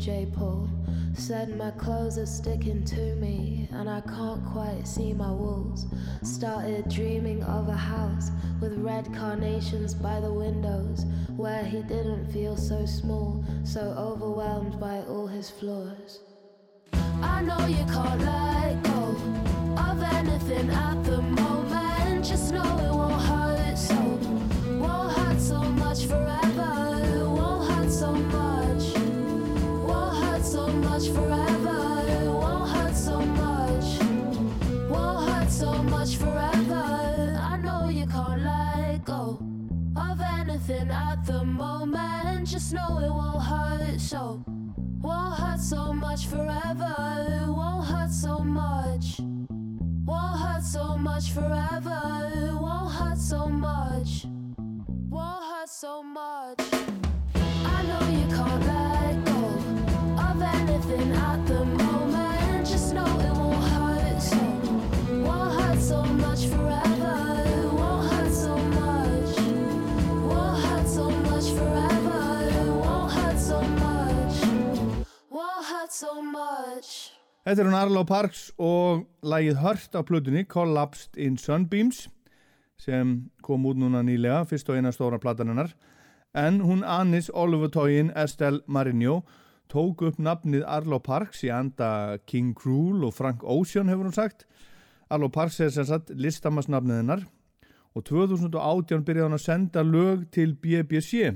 [0.00, 0.68] On the J Paul.
[1.14, 5.86] Said my clothes are sticking to me, and I can't quite see my walls.
[6.22, 8.30] Started dreaming of a house
[8.60, 11.04] with red carnations by the windows,
[11.36, 16.20] where he didn't feel so small, so overwhelmed by all his flaws.
[17.22, 19.16] I know you can't let go
[19.76, 22.24] of anything at the moment.
[22.24, 23.94] Just know it won't hurt so,
[24.78, 26.59] won't hurt so much forever.
[32.94, 34.00] So much
[34.88, 37.38] won't hurt so much forever.
[37.40, 39.38] I know you can't let go
[39.96, 42.46] of anything at the moment.
[42.46, 44.42] Just know it won't hurt so
[45.00, 46.94] Won't hurt so much forever,
[47.48, 49.20] won't hurt so much.
[50.04, 52.00] Won't hurt so much forever,
[52.60, 54.26] won't hurt so much.
[55.08, 56.58] won't hurt so much,
[77.50, 82.04] Þetta er hún Arlo Parks og lagið Hört á plötunni Collapsed in Sunbeams
[82.78, 85.72] sem kom út núna nýlega, fyrst og eina stóra plataninnar.
[86.30, 87.66] En hún Anis Oliver
[88.14, 89.24] Estelle Marinho
[89.70, 94.46] tók upp nafnið Arlo Parks í anda King Krul og Frank Ocean hefur hún sagt.
[95.10, 97.22] Arlo Parks er sem sagt listamasnafnið hennar
[97.94, 101.30] og 2018 byrjaði hann að senda lög til BBC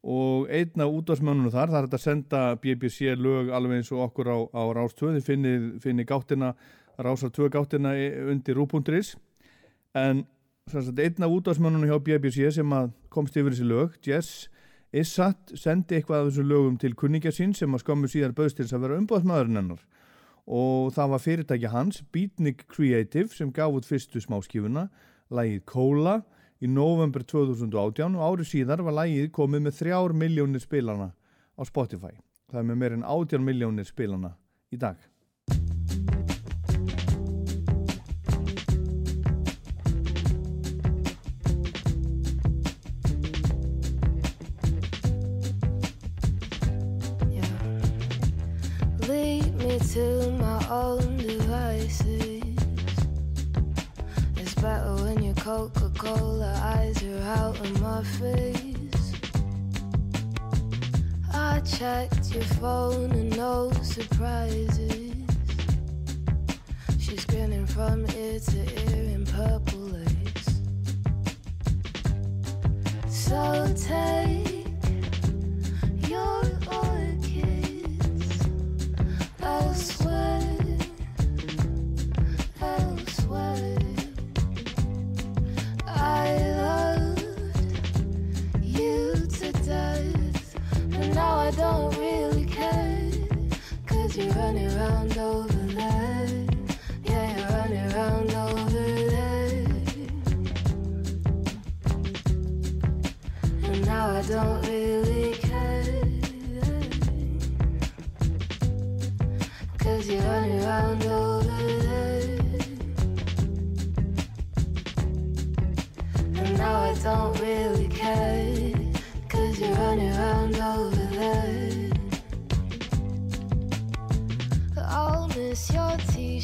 [0.00, 4.04] og einn af útvarsmönnunum þar, það er hægt að senda BBC lög alveg eins og
[4.06, 6.52] okkur á, á Rás 2 þið finnið, finnið gáttina
[7.00, 9.14] Rásar 2 gáttina í- undir rú.is
[9.96, 10.22] en
[10.70, 12.72] sagt, einn af útvarsmönnunum hjá BBC sem
[13.12, 14.48] komst yfir þessi lög, Jess
[14.90, 18.64] Issat sendi eitthvað af þessu lögum til kunningja sín sem að skömmu síðar bauðst til
[18.66, 19.84] þess að vera umbóðsmaðurinn hennar.
[20.50, 24.88] Og það var fyrirtæki hans Beatnik Creative sem gaf út fyrstu smáskífuna
[25.30, 26.16] lagið Cola
[26.58, 31.12] í november 2018 og árið síðar var lagið komið með þrjár miljónir spilana
[31.54, 32.16] á Spotify.
[32.50, 34.34] Það er með meir en 18 miljónir spilana
[34.74, 35.09] í dag
[58.04, 59.12] face.
[61.32, 65.14] I checked your phone and no surprises.
[66.98, 70.60] She's grinning from ear to ear in purple lace.
[73.08, 74.66] So take
[76.08, 76.99] your orchids
[94.20, 95.59] Cause you're running around over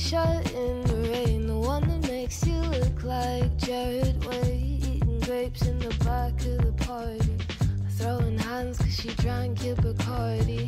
[0.07, 1.47] t shirt in the rain.
[1.47, 4.78] The one that makes you look like Jared Way.
[4.91, 7.37] Eating grapes in the back of the party.
[7.99, 10.65] Throwing hands cause she drank your Bacardi.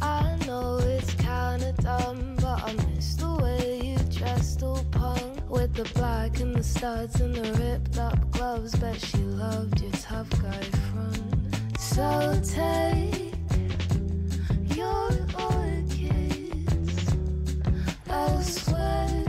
[0.00, 5.50] I know it's kinda dumb, but I miss the way you dressed all punk.
[5.50, 8.74] With the black and the studs and the ripped up gloves.
[8.76, 11.78] Bet she loved your tough guy front.
[11.78, 13.34] So take
[14.76, 15.10] your
[15.50, 17.06] orchids
[18.08, 19.27] elsewhere, was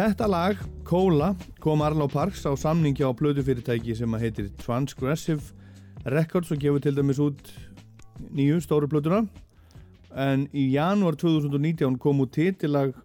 [0.00, 5.52] Þetta lag, Cola, kom Arlo Parks á samningi á plötufyrirtæki sem að heitir Transgressive
[6.08, 7.50] Records og gefur til dæmis út
[8.32, 9.26] nýju stóru plötuna.
[10.16, 12.96] En í janúar 2019 kom út titilag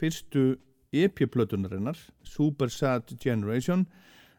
[0.00, 0.54] fyrstu
[0.88, 3.84] EP-plötunarinnar Super Sad Generation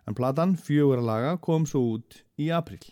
[0.09, 2.89] en platan fjögur laga kom svo út í april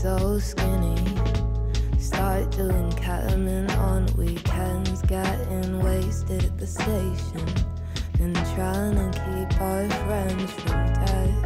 [0.00, 0.96] so skinny?
[1.98, 7.46] Start doing ketamine on weekends, getting wasted at the station,
[8.18, 11.44] and trying to keep our friends from death.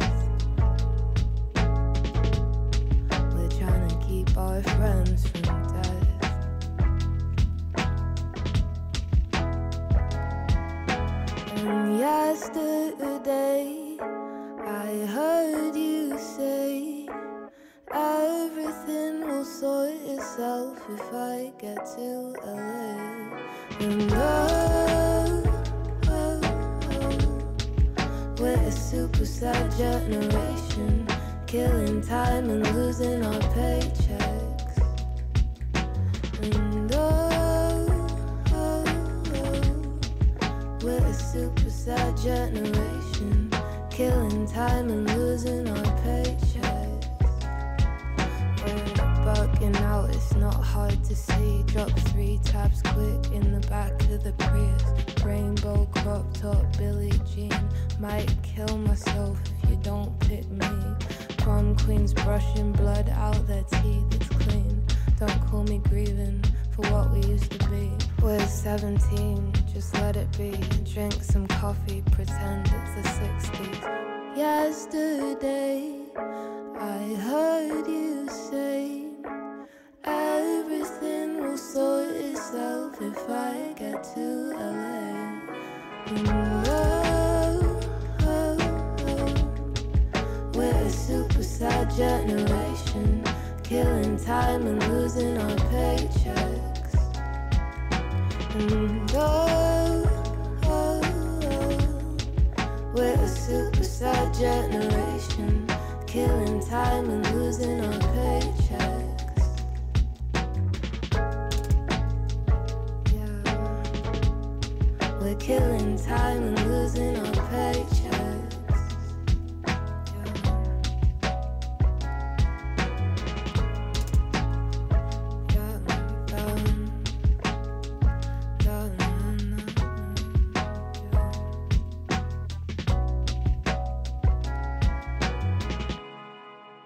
[3.33, 6.07] We're trying to keep our friends from death.
[11.57, 13.54] And yesterday,
[19.59, 23.37] sort itself if I get to LA.
[23.79, 25.43] And oh,
[26.09, 26.41] oh,
[26.91, 31.07] oh, we're a super sad generation,
[31.47, 34.75] killing time and losing our paychecks.
[36.41, 38.09] And oh,
[38.51, 38.83] oh,
[39.35, 39.99] oh,
[40.83, 43.49] we're a super sad generation,
[43.89, 46.44] killing time and losing our paychecks.
[49.25, 51.63] We're bugging out, it's not hard to see.
[51.65, 55.23] Drop three tabs quick in the back of the Prius.
[55.23, 57.51] Rainbow crop top, Billie Jean.
[57.99, 60.67] Might kill myself if you don't pick me.
[61.37, 64.85] Prom queens brushing blood out their teeth, it's clean.
[65.19, 66.43] Don't call me grieving
[66.75, 67.91] for what we used to be.
[68.21, 70.51] We're 17, just let it be.
[70.83, 74.37] Drink some coffee, pretend it's the 60s.
[74.37, 75.94] Yesterday,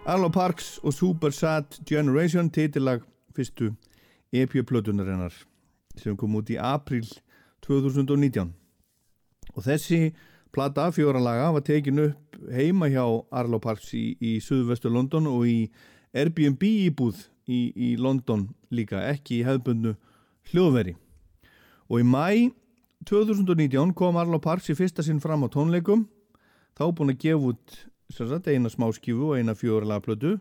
[0.10, 3.02] Arlo Parks og Super Sad Generation titillag
[3.36, 3.68] fyrstu
[4.34, 5.36] EP-plötunarinnar
[6.02, 7.06] sem kom út í april
[7.62, 8.50] 2019
[9.54, 10.00] og þessi
[10.50, 15.60] plata fjóralaga var tekin upp heima hjá Arlo Parks í, í Suðvestu London og í
[16.18, 19.94] Airbnb íbúð í, í London líka, ekki í hefðbundu
[20.50, 20.96] hljóðveri.
[21.86, 22.50] Og í mæ
[23.06, 26.08] 2019 kom Arlo Parks í fyrsta sinn fram á tónleikum.
[26.74, 27.78] Þá búin að gefa út
[28.10, 30.38] sagt, eina smáskífu og eina fjóralaga plötu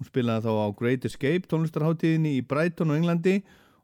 [0.00, 3.40] hún spilaði þá á Great Escape tónlistarháttíðinni í Brighton og Englandi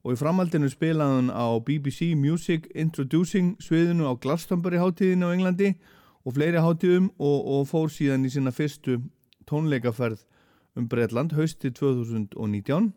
[0.07, 5.75] og í framhaldinu spilaði hún á BBC Music Introducing sviðinu á Glastonbury háttíðinni á Englandi
[6.25, 9.03] og fleiri háttíðum og, og fór síðan í sína fyrstu
[9.47, 10.25] tónleikaferð
[10.77, 12.93] um Bretland hausti 2019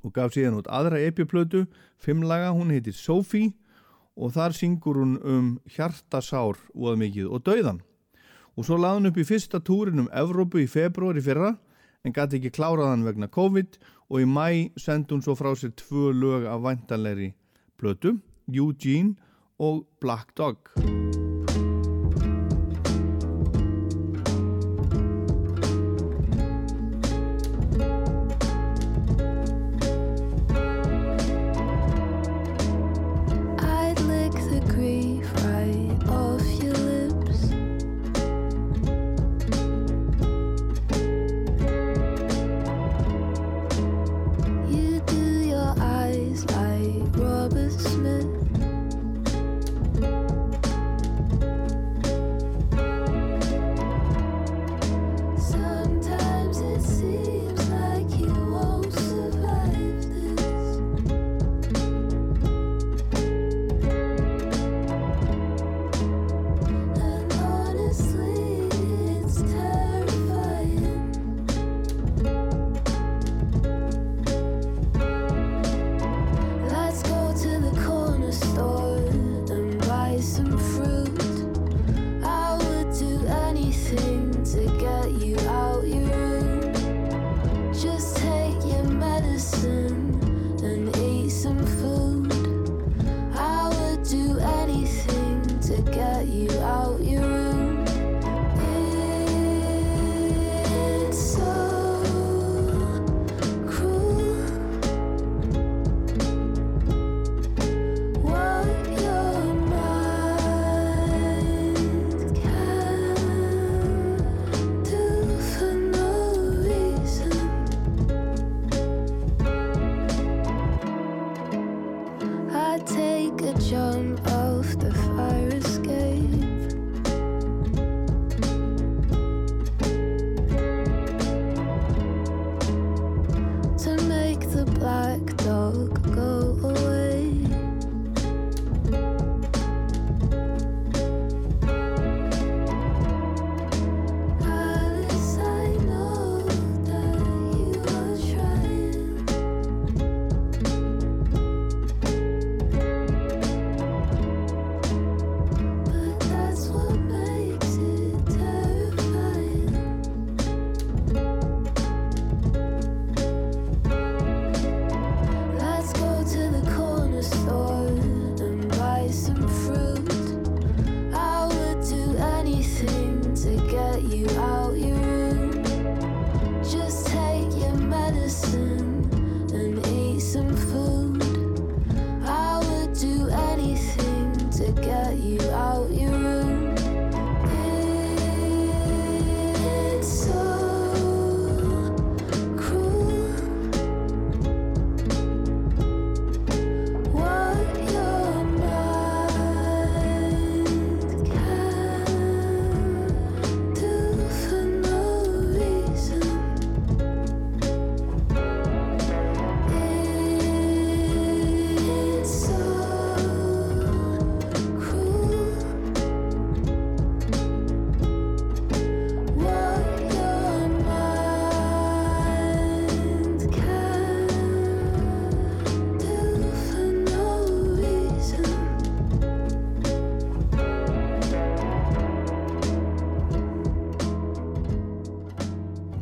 [0.00, 1.66] og gaf síðan út aðra epiplötu,
[2.00, 3.52] fimmlaga, hún heitir Sophie
[4.16, 7.80] og þar syngur hún um hjartasár og að mikið og dauðan
[8.60, 11.54] og svo laði hún upp í fyrsta túrin um Evrópu í februar í fyrra
[12.04, 13.80] en gæti ekki kláraðan vegna COVID
[14.10, 17.32] og í mæ sendi hún svo frá sér tvö lög af væntanleiri
[17.80, 18.18] plötu,
[18.52, 19.16] Eugene
[19.56, 20.68] og Black Dog.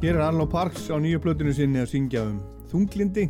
[0.09, 2.37] Hér er Arlo Parks á nýju plötinu sinni að syngja um
[2.71, 3.27] þunglindi.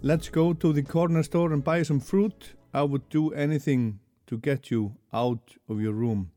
[0.00, 2.54] Let's go to the corner store and buy some fruit.
[2.72, 6.30] I would do anything to get you out of your room.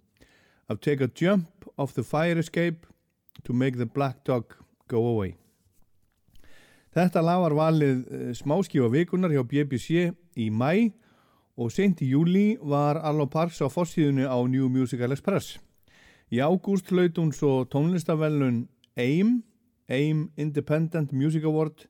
[0.68, 2.86] I'll take a jump off the fire escape
[3.46, 4.52] to make the black dog
[4.90, 5.38] go away.
[6.92, 10.92] Þetta lag var valið eh, smáskífa vikunar hjá BBC í mæ
[11.56, 15.56] og sent í júli var Arlo Parks á fossíðunni á New Musical Express.
[16.28, 18.66] Í ágúst hlaut hún svo tónlistavellun
[19.00, 19.40] AIM,
[19.94, 21.86] AIM Independent Music Award,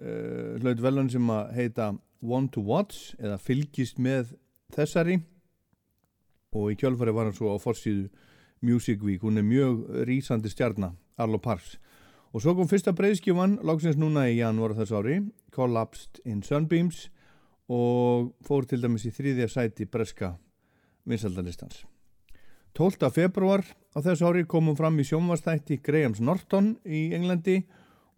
[0.00, 4.34] uh, hlaut velun sem að heita One to Watch eða fylgist með
[4.74, 5.20] þessari
[6.50, 8.08] og í kjölfari var hann svo á forsíðu
[8.60, 11.78] Music Week, hún er mjög rísandi stjarnar, Arlo Parks.
[12.30, 15.16] Og svo kom fyrsta breyðskjöfan, lagsins núna í janúar þessu ári,
[15.54, 17.08] Collapsed in Sunbeams
[17.70, 20.34] og fór til dæmis í þriðja sæti breska
[21.08, 21.86] vinsaldalistans.
[22.78, 23.10] 12.
[23.10, 27.56] februar á þessu ári komum fram í sjónvastætti Grahams Norton í Englandi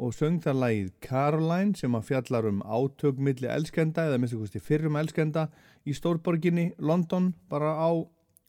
[0.03, 4.61] og söng þar lagið Caroline sem að fjallar um átök milli elskenda eða minnstu kosti
[4.61, 5.47] fyrrum elskenda
[5.89, 7.91] í stórborginni London bara á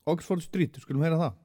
[0.03, 1.39] Oxford Street, skulum heyra það.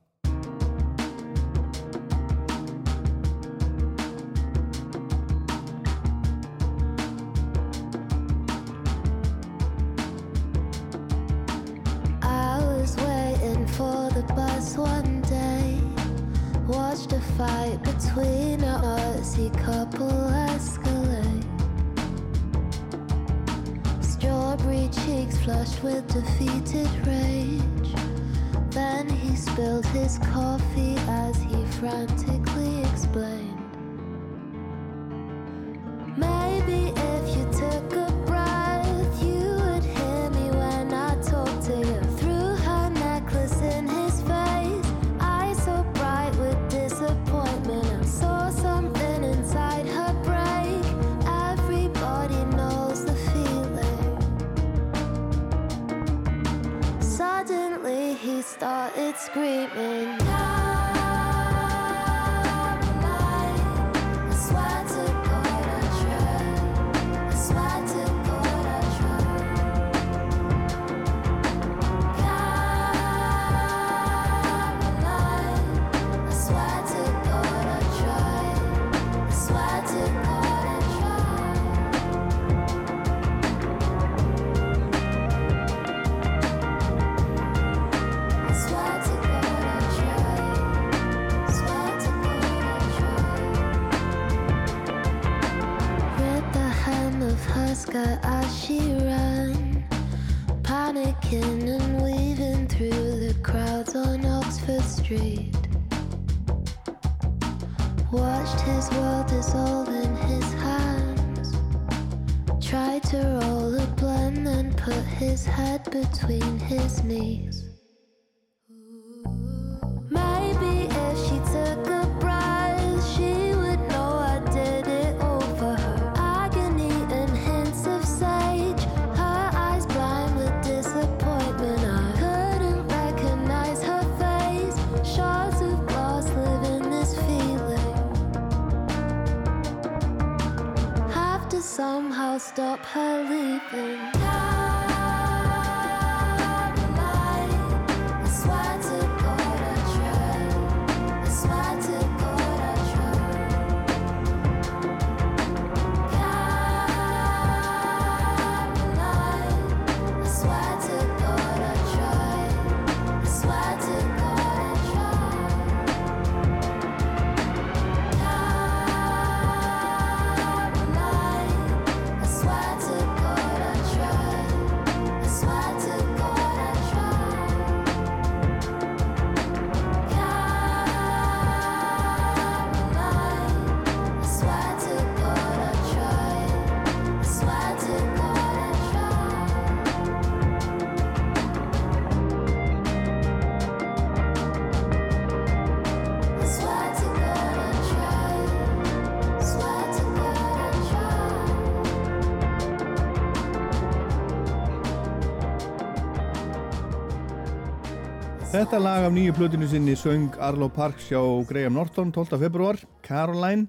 [208.49, 212.39] Þetta lag af nýju plötinu sinni söng Arlo Parks hjá Graham Norton 12.
[212.41, 213.67] februar, Caroline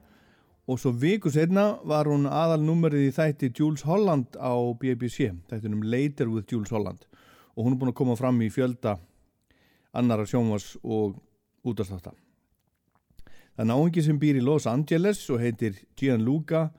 [0.71, 5.83] og svo viku setna var hún aðal nummerið í þætti Jules Holland á BBC, þættinum
[5.83, 7.03] Later with Jules Holland
[7.57, 8.95] og hún er búin að koma fram í fjölda
[9.91, 11.19] annara sjónvars og
[11.67, 12.15] útastáta.
[13.59, 16.69] Það er náungi sem býr í Los Angeles og heitir Gianluca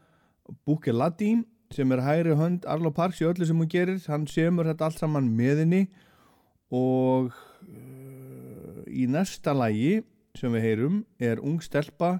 [0.64, 1.34] Buccelati
[1.76, 4.00] sem er hægri hönd Arlo Parks í öllu sem hún gerir.
[4.08, 5.84] Hann semur þetta allt saman með henni
[6.72, 7.36] og
[8.90, 10.00] í næsta lægi
[10.38, 12.18] sem við heyrum er ung stelpa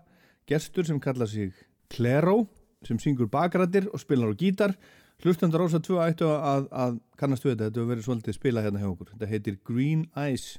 [0.50, 1.52] gestur sem kalla sig
[1.90, 2.46] Claro
[2.86, 4.74] sem syngur bakrættir og spilar á gítar.
[5.20, 8.80] Hlustendur ása 2 ættu að, að kannast við þetta, þetta hefur verið svolítið spila hérna
[8.80, 9.12] hjá okkur.
[9.12, 10.56] Þetta heitir Green Eyes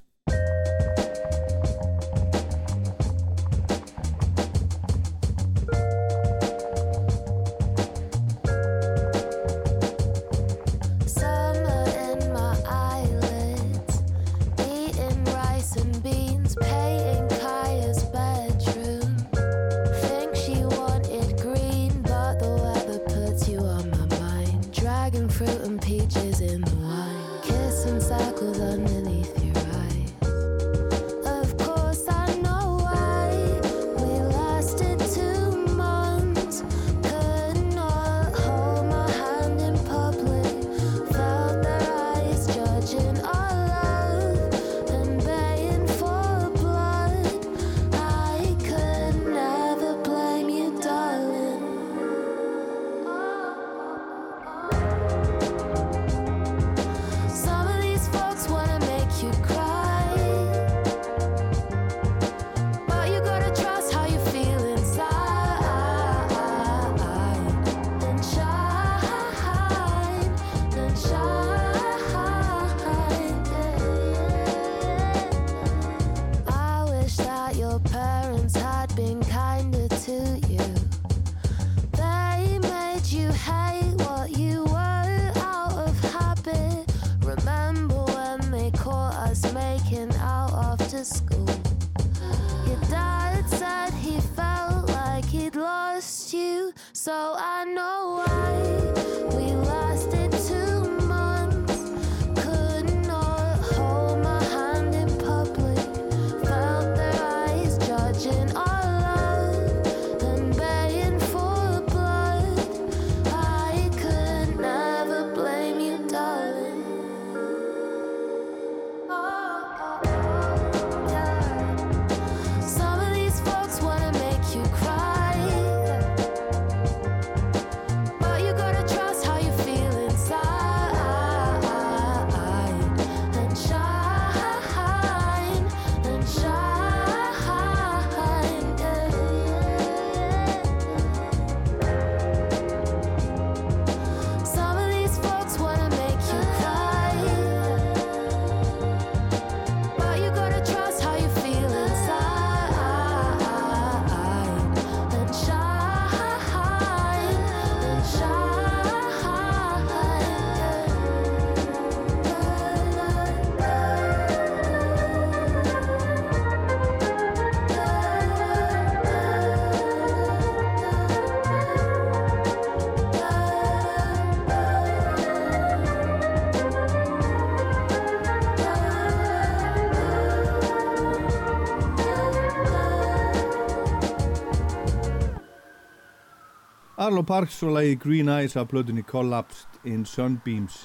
[187.02, 190.76] Arlo Parks og lagi Green Eyes af plötunni Collapsed in Sunbeams.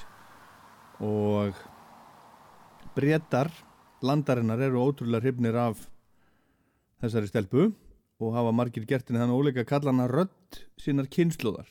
[1.05, 1.52] Og
[2.97, 3.51] brettar
[4.01, 5.82] landarinnar eru ótrúlega hrifnir af
[7.05, 11.68] þessari stelpu og hafa margir gert henni þannig óleika að kalla hana rödd sinnar kynnslóðar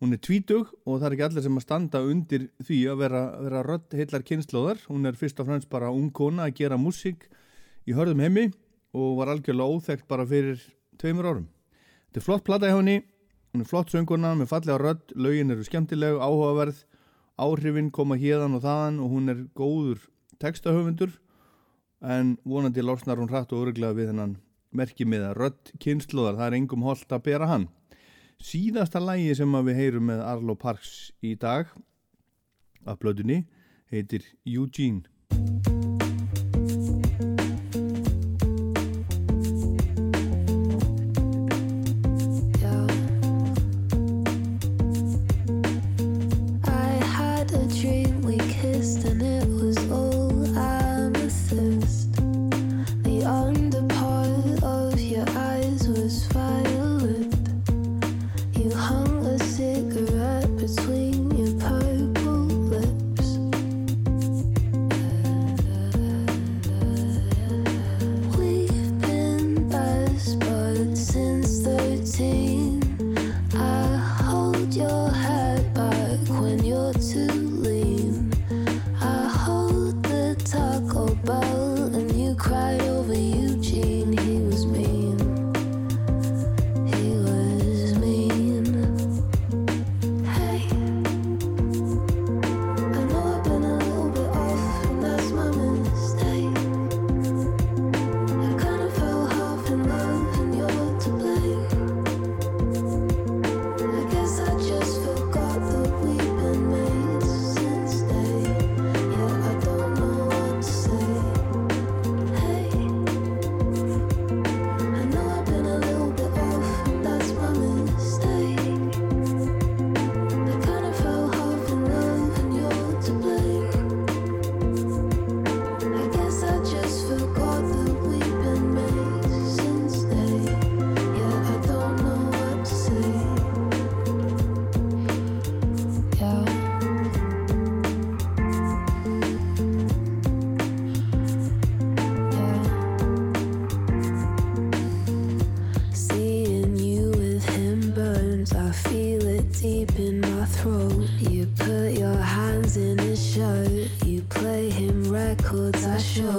[0.00, 3.22] hún er tvítug og það er ekki allir sem að standa undir því að vera,
[3.50, 7.28] vera rödd heillar kynnslóðar hún er fyrst og fremst bara ung kona að gera músík
[7.84, 8.48] í hörðum heimi
[8.96, 10.56] og var algjörlega óþekkt bara fyrir
[10.96, 11.46] tveimur árum.
[12.08, 13.02] Þetta er flott plata hjá henni
[13.52, 16.84] hún er flott sönguna með fallega rödd lögin eru skemmtileg, áhugaverð
[17.38, 20.04] áhrifin koma hérðan og þaðan og hún er góður
[20.42, 21.14] textahöfundur
[22.02, 24.36] en vonandi losnar hún hratt og öruglega við hennan
[24.70, 27.68] merki með að rödd kynnslóðar, það er engum holdt að bera hann.
[28.38, 31.70] Síðasta lægi sem við heyrum með Arlo Parks í dag
[32.86, 33.46] af blöðunni
[33.90, 35.08] heitir Eugene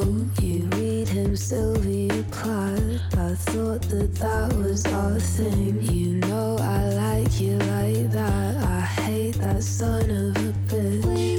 [0.03, 3.17] hope you read him Sylvia Plath.
[3.17, 5.81] I thought that that was our thing.
[5.81, 8.55] You know I like you like that.
[8.63, 11.39] I hate that son of a bitch.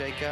[0.00, 0.29] shake out.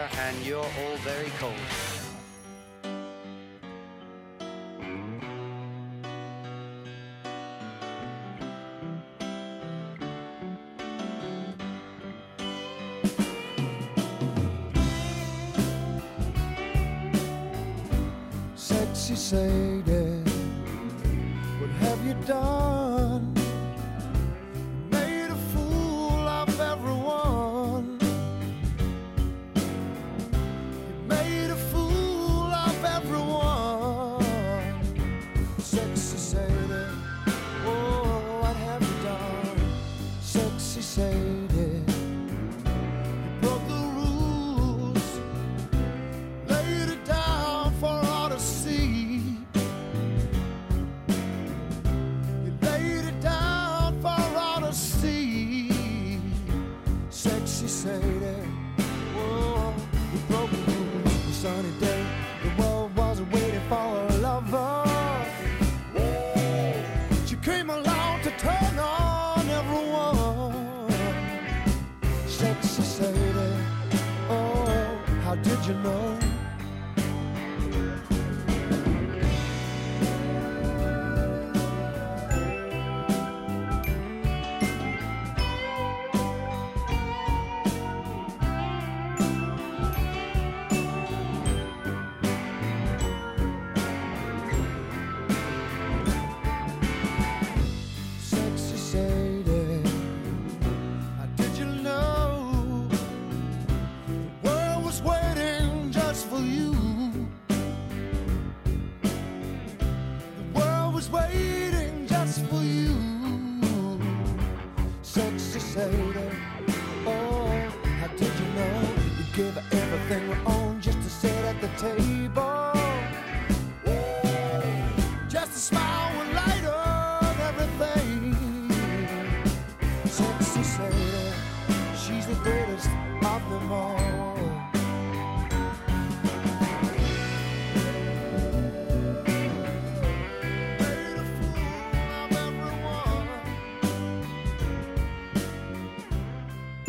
[115.86, 116.47] potato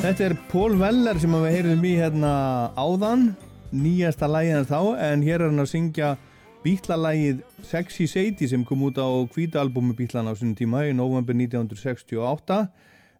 [0.09, 2.29] Þetta er Paul Weller sem við heyrðum í hérna
[2.73, 3.27] áðan,
[3.69, 6.07] nýjasta lægin þá, en hér er hann að syngja
[6.63, 12.57] bítlalægið Sexy Sadie sem kom út á kvítalbumi bítlana á sínum tíma í november 1968.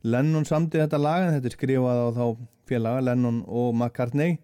[0.01, 2.25] Lennon samti þetta lag en þetta er skrifað á þá
[2.73, 4.39] félaga, Lennon og McCartney.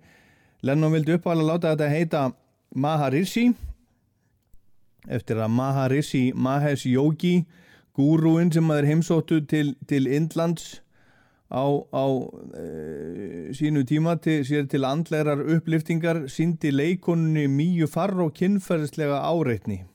[0.62, 2.24] Lennon vildi uppálega láta þetta heita
[2.78, 3.48] Maharishi
[5.10, 7.40] eftir að Maharishi Mahesh Yogi
[7.98, 10.76] gúrúinn sem að er heimsóttu til, til Indlands
[11.56, 11.66] á,
[11.96, 12.06] á
[12.60, 12.66] e,
[13.56, 19.86] sínu tíma til, sér til andlegar uppliftingar síndi leikonunni mýju farr og kynferðislega áreitni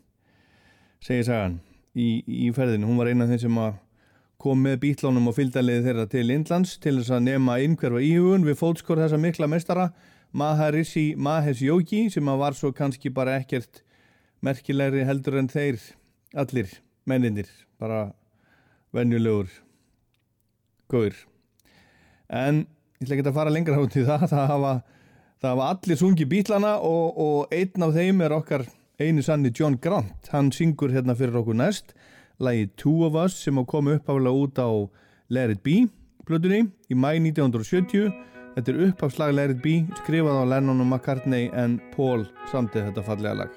[1.05, 1.61] segir sagan
[1.93, 3.61] í, í ferðinu, hún var eina af þeim sem
[4.41, 8.57] kom með bítlánum og fylgdaliði þeirra til Indlands til þess að nema innhverfa íhugun við
[8.63, 9.91] fótskor þessa mikla mestara
[10.33, 13.83] Maharishi Mahesh Yogi sem var svo kannski bara ekkert
[14.41, 15.83] merkilegri heldur en þeir
[16.41, 16.73] allir
[17.05, 17.51] menninir
[17.81, 18.15] bara
[18.97, 19.51] venjulegur
[20.89, 21.27] góður
[22.31, 22.65] en
[23.01, 24.27] ég ætla ekki að fara lengra út í það.
[24.31, 24.73] Það hafa,
[25.43, 28.67] það hafa allir sungi bítlana og, og einn af þeim er okkar
[29.01, 30.31] einu sanni John Grant.
[30.33, 31.95] Hann syngur hérna fyrir okkur næst.
[32.41, 34.71] Lagi Two of Us sem á komu uppháðlega út á
[35.29, 35.83] Let It Be
[36.25, 38.13] plötunni í mæ 1970
[38.55, 43.07] þetta er upphafslag Let It Be skrifað á Lennon og McCartney en Paul samtið þetta
[43.09, 43.53] fallega lag.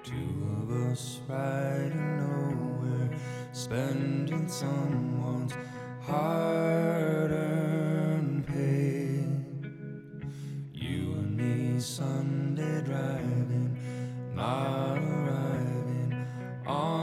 [0.00, 2.29] Two of us riding nowhere,
[3.52, 5.52] spending someone's
[6.00, 7.30] hard-earned
[8.46, 9.24] pay.
[10.72, 13.76] You and me Sunday driving,
[14.34, 16.26] not arriving
[16.66, 16.99] on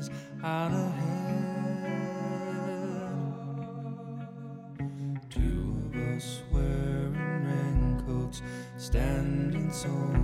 [0.00, 0.10] stretches
[0.42, 1.44] out ahead.
[5.30, 7.14] Two of us wearing
[7.44, 8.42] raincoats,
[8.76, 10.17] standing solo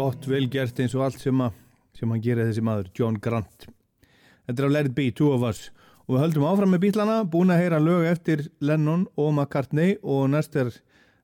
[0.00, 1.56] Flott, vel gert eins og allt sem, að,
[1.92, 3.66] sem hann gerir þessi maður, John Grant.
[4.48, 5.66] Þetta er á Let It Be, Two of Us.
[6.06, 10.30] Og við höldum áfram með bílana, búin að heyra lög eftir Lennon og McCartney og
[10.32, 10.70] næst er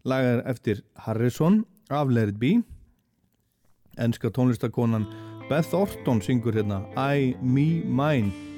[0.05, 2.53] lagar eftir Harrison af Let It Be.
[3.97, 5.09] Enska tónlistakonan
[5.49, 8.56] Beth Orton syngur hérna I, Me, Mine.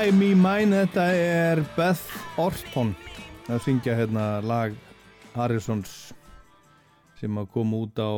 [0.00, 2.94] I Me Mine, þetta er Beth Orton
[3.52, 4.72] að syngja hérna lag
[5.34, 5.90] Harrisons
[7.20, 8.08] sem að koma út á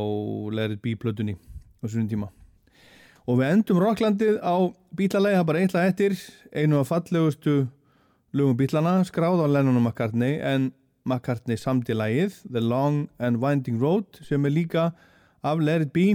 [0.55, 2.29] Lerið B-plötunni á svona tíma.
[3.27, 6.15] Og við endum Rocklandið á bílalagi, það bara einhvað eftir
[6.55, 7.57] einu af fallegustu
[8.31, 10.71] lögum bílana skráð á Lennon og McCartney en
[11.03, 14.93] McCartney samdi lagið The Long and Winding Road sem er líka
[15.43, 16.13] af Let It Be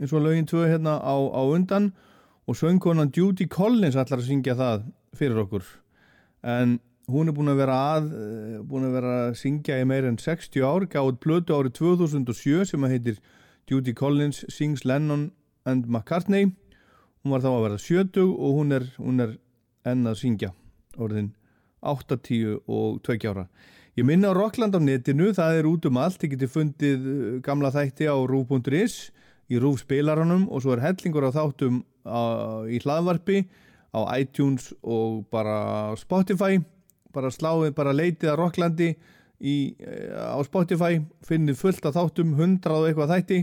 [0.00, 1.92] eins og lögin tvö hérna á, á undan
[2.48, 4.84] og söngkonan Judy Collins ætlar að syngja það
[5.18, 5.64] fyrir okkur.
[6.40, 6.78] En
[7.12, 10.16] hún er búin að vera að eh, búin að vera að syngja í meir en
[10.20, 13.18] 60 ár gáð plötu árið 2007 sem að heitir
[13.68, 15.28] Judy Collins Sings Lennon
[15.68, 16.54] and McCartney.
[17.20, 19.36] Hún var þá að vera 70 og hún er, hún er
[19.84, 20.54] enn að syngja
[20.96, 21.34] orðin
[21.84, 23.44] 80 og 2 ára.
[23.98, 27.38] Ég minna á Rockland á netinu það er út um allt, ég geti fundið eh,
[27.44, 29.10] gamla þætti á rúf.is
[29.48, 32.20] í rúf spilaranum og svo er hellingur á þáttum á,
[32.68, 33.44] í hlaðvarpi
[33.96, 36.60] á iTunes og bara Spotify.
[37.14, 38.90] Bara sláið, bara leitið að Rocklandi
[39.40, 43.40] í, eh, á Spotify finnið fullt af þáttum, hundrað og eitthvað þætti.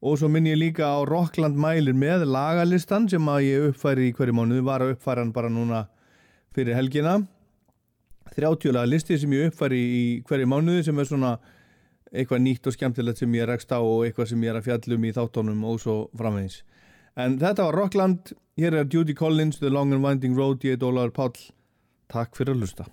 [0.00, 4.14] Og svo minn ég líka á Rockland mælir með lagalistan sem að ég uppfæri í
[4.14, 5.88] hverju mánuði, var að uppfæra hann bara núna
[6.54, 7.26] fyrir helgina.
[8.36, 11.38] 30 laga listi sem ég uppfæri í hverju mánuði sem er svona
[12.10, 15.08] eitthvað nýtt og skemmtilegt sem ég rekst á og eitthvað sem ég er að fjallum
[15.08, 16.62] í þáttónum og svo framvegis.
[17.18, 20.86] En þetta var Rockland, hér er Judy Collins The Long and Winding Road, ég er
[20.86, 21.44] Ólaður Páll.
[22.10, 22.90] Takk fyrir að hlusta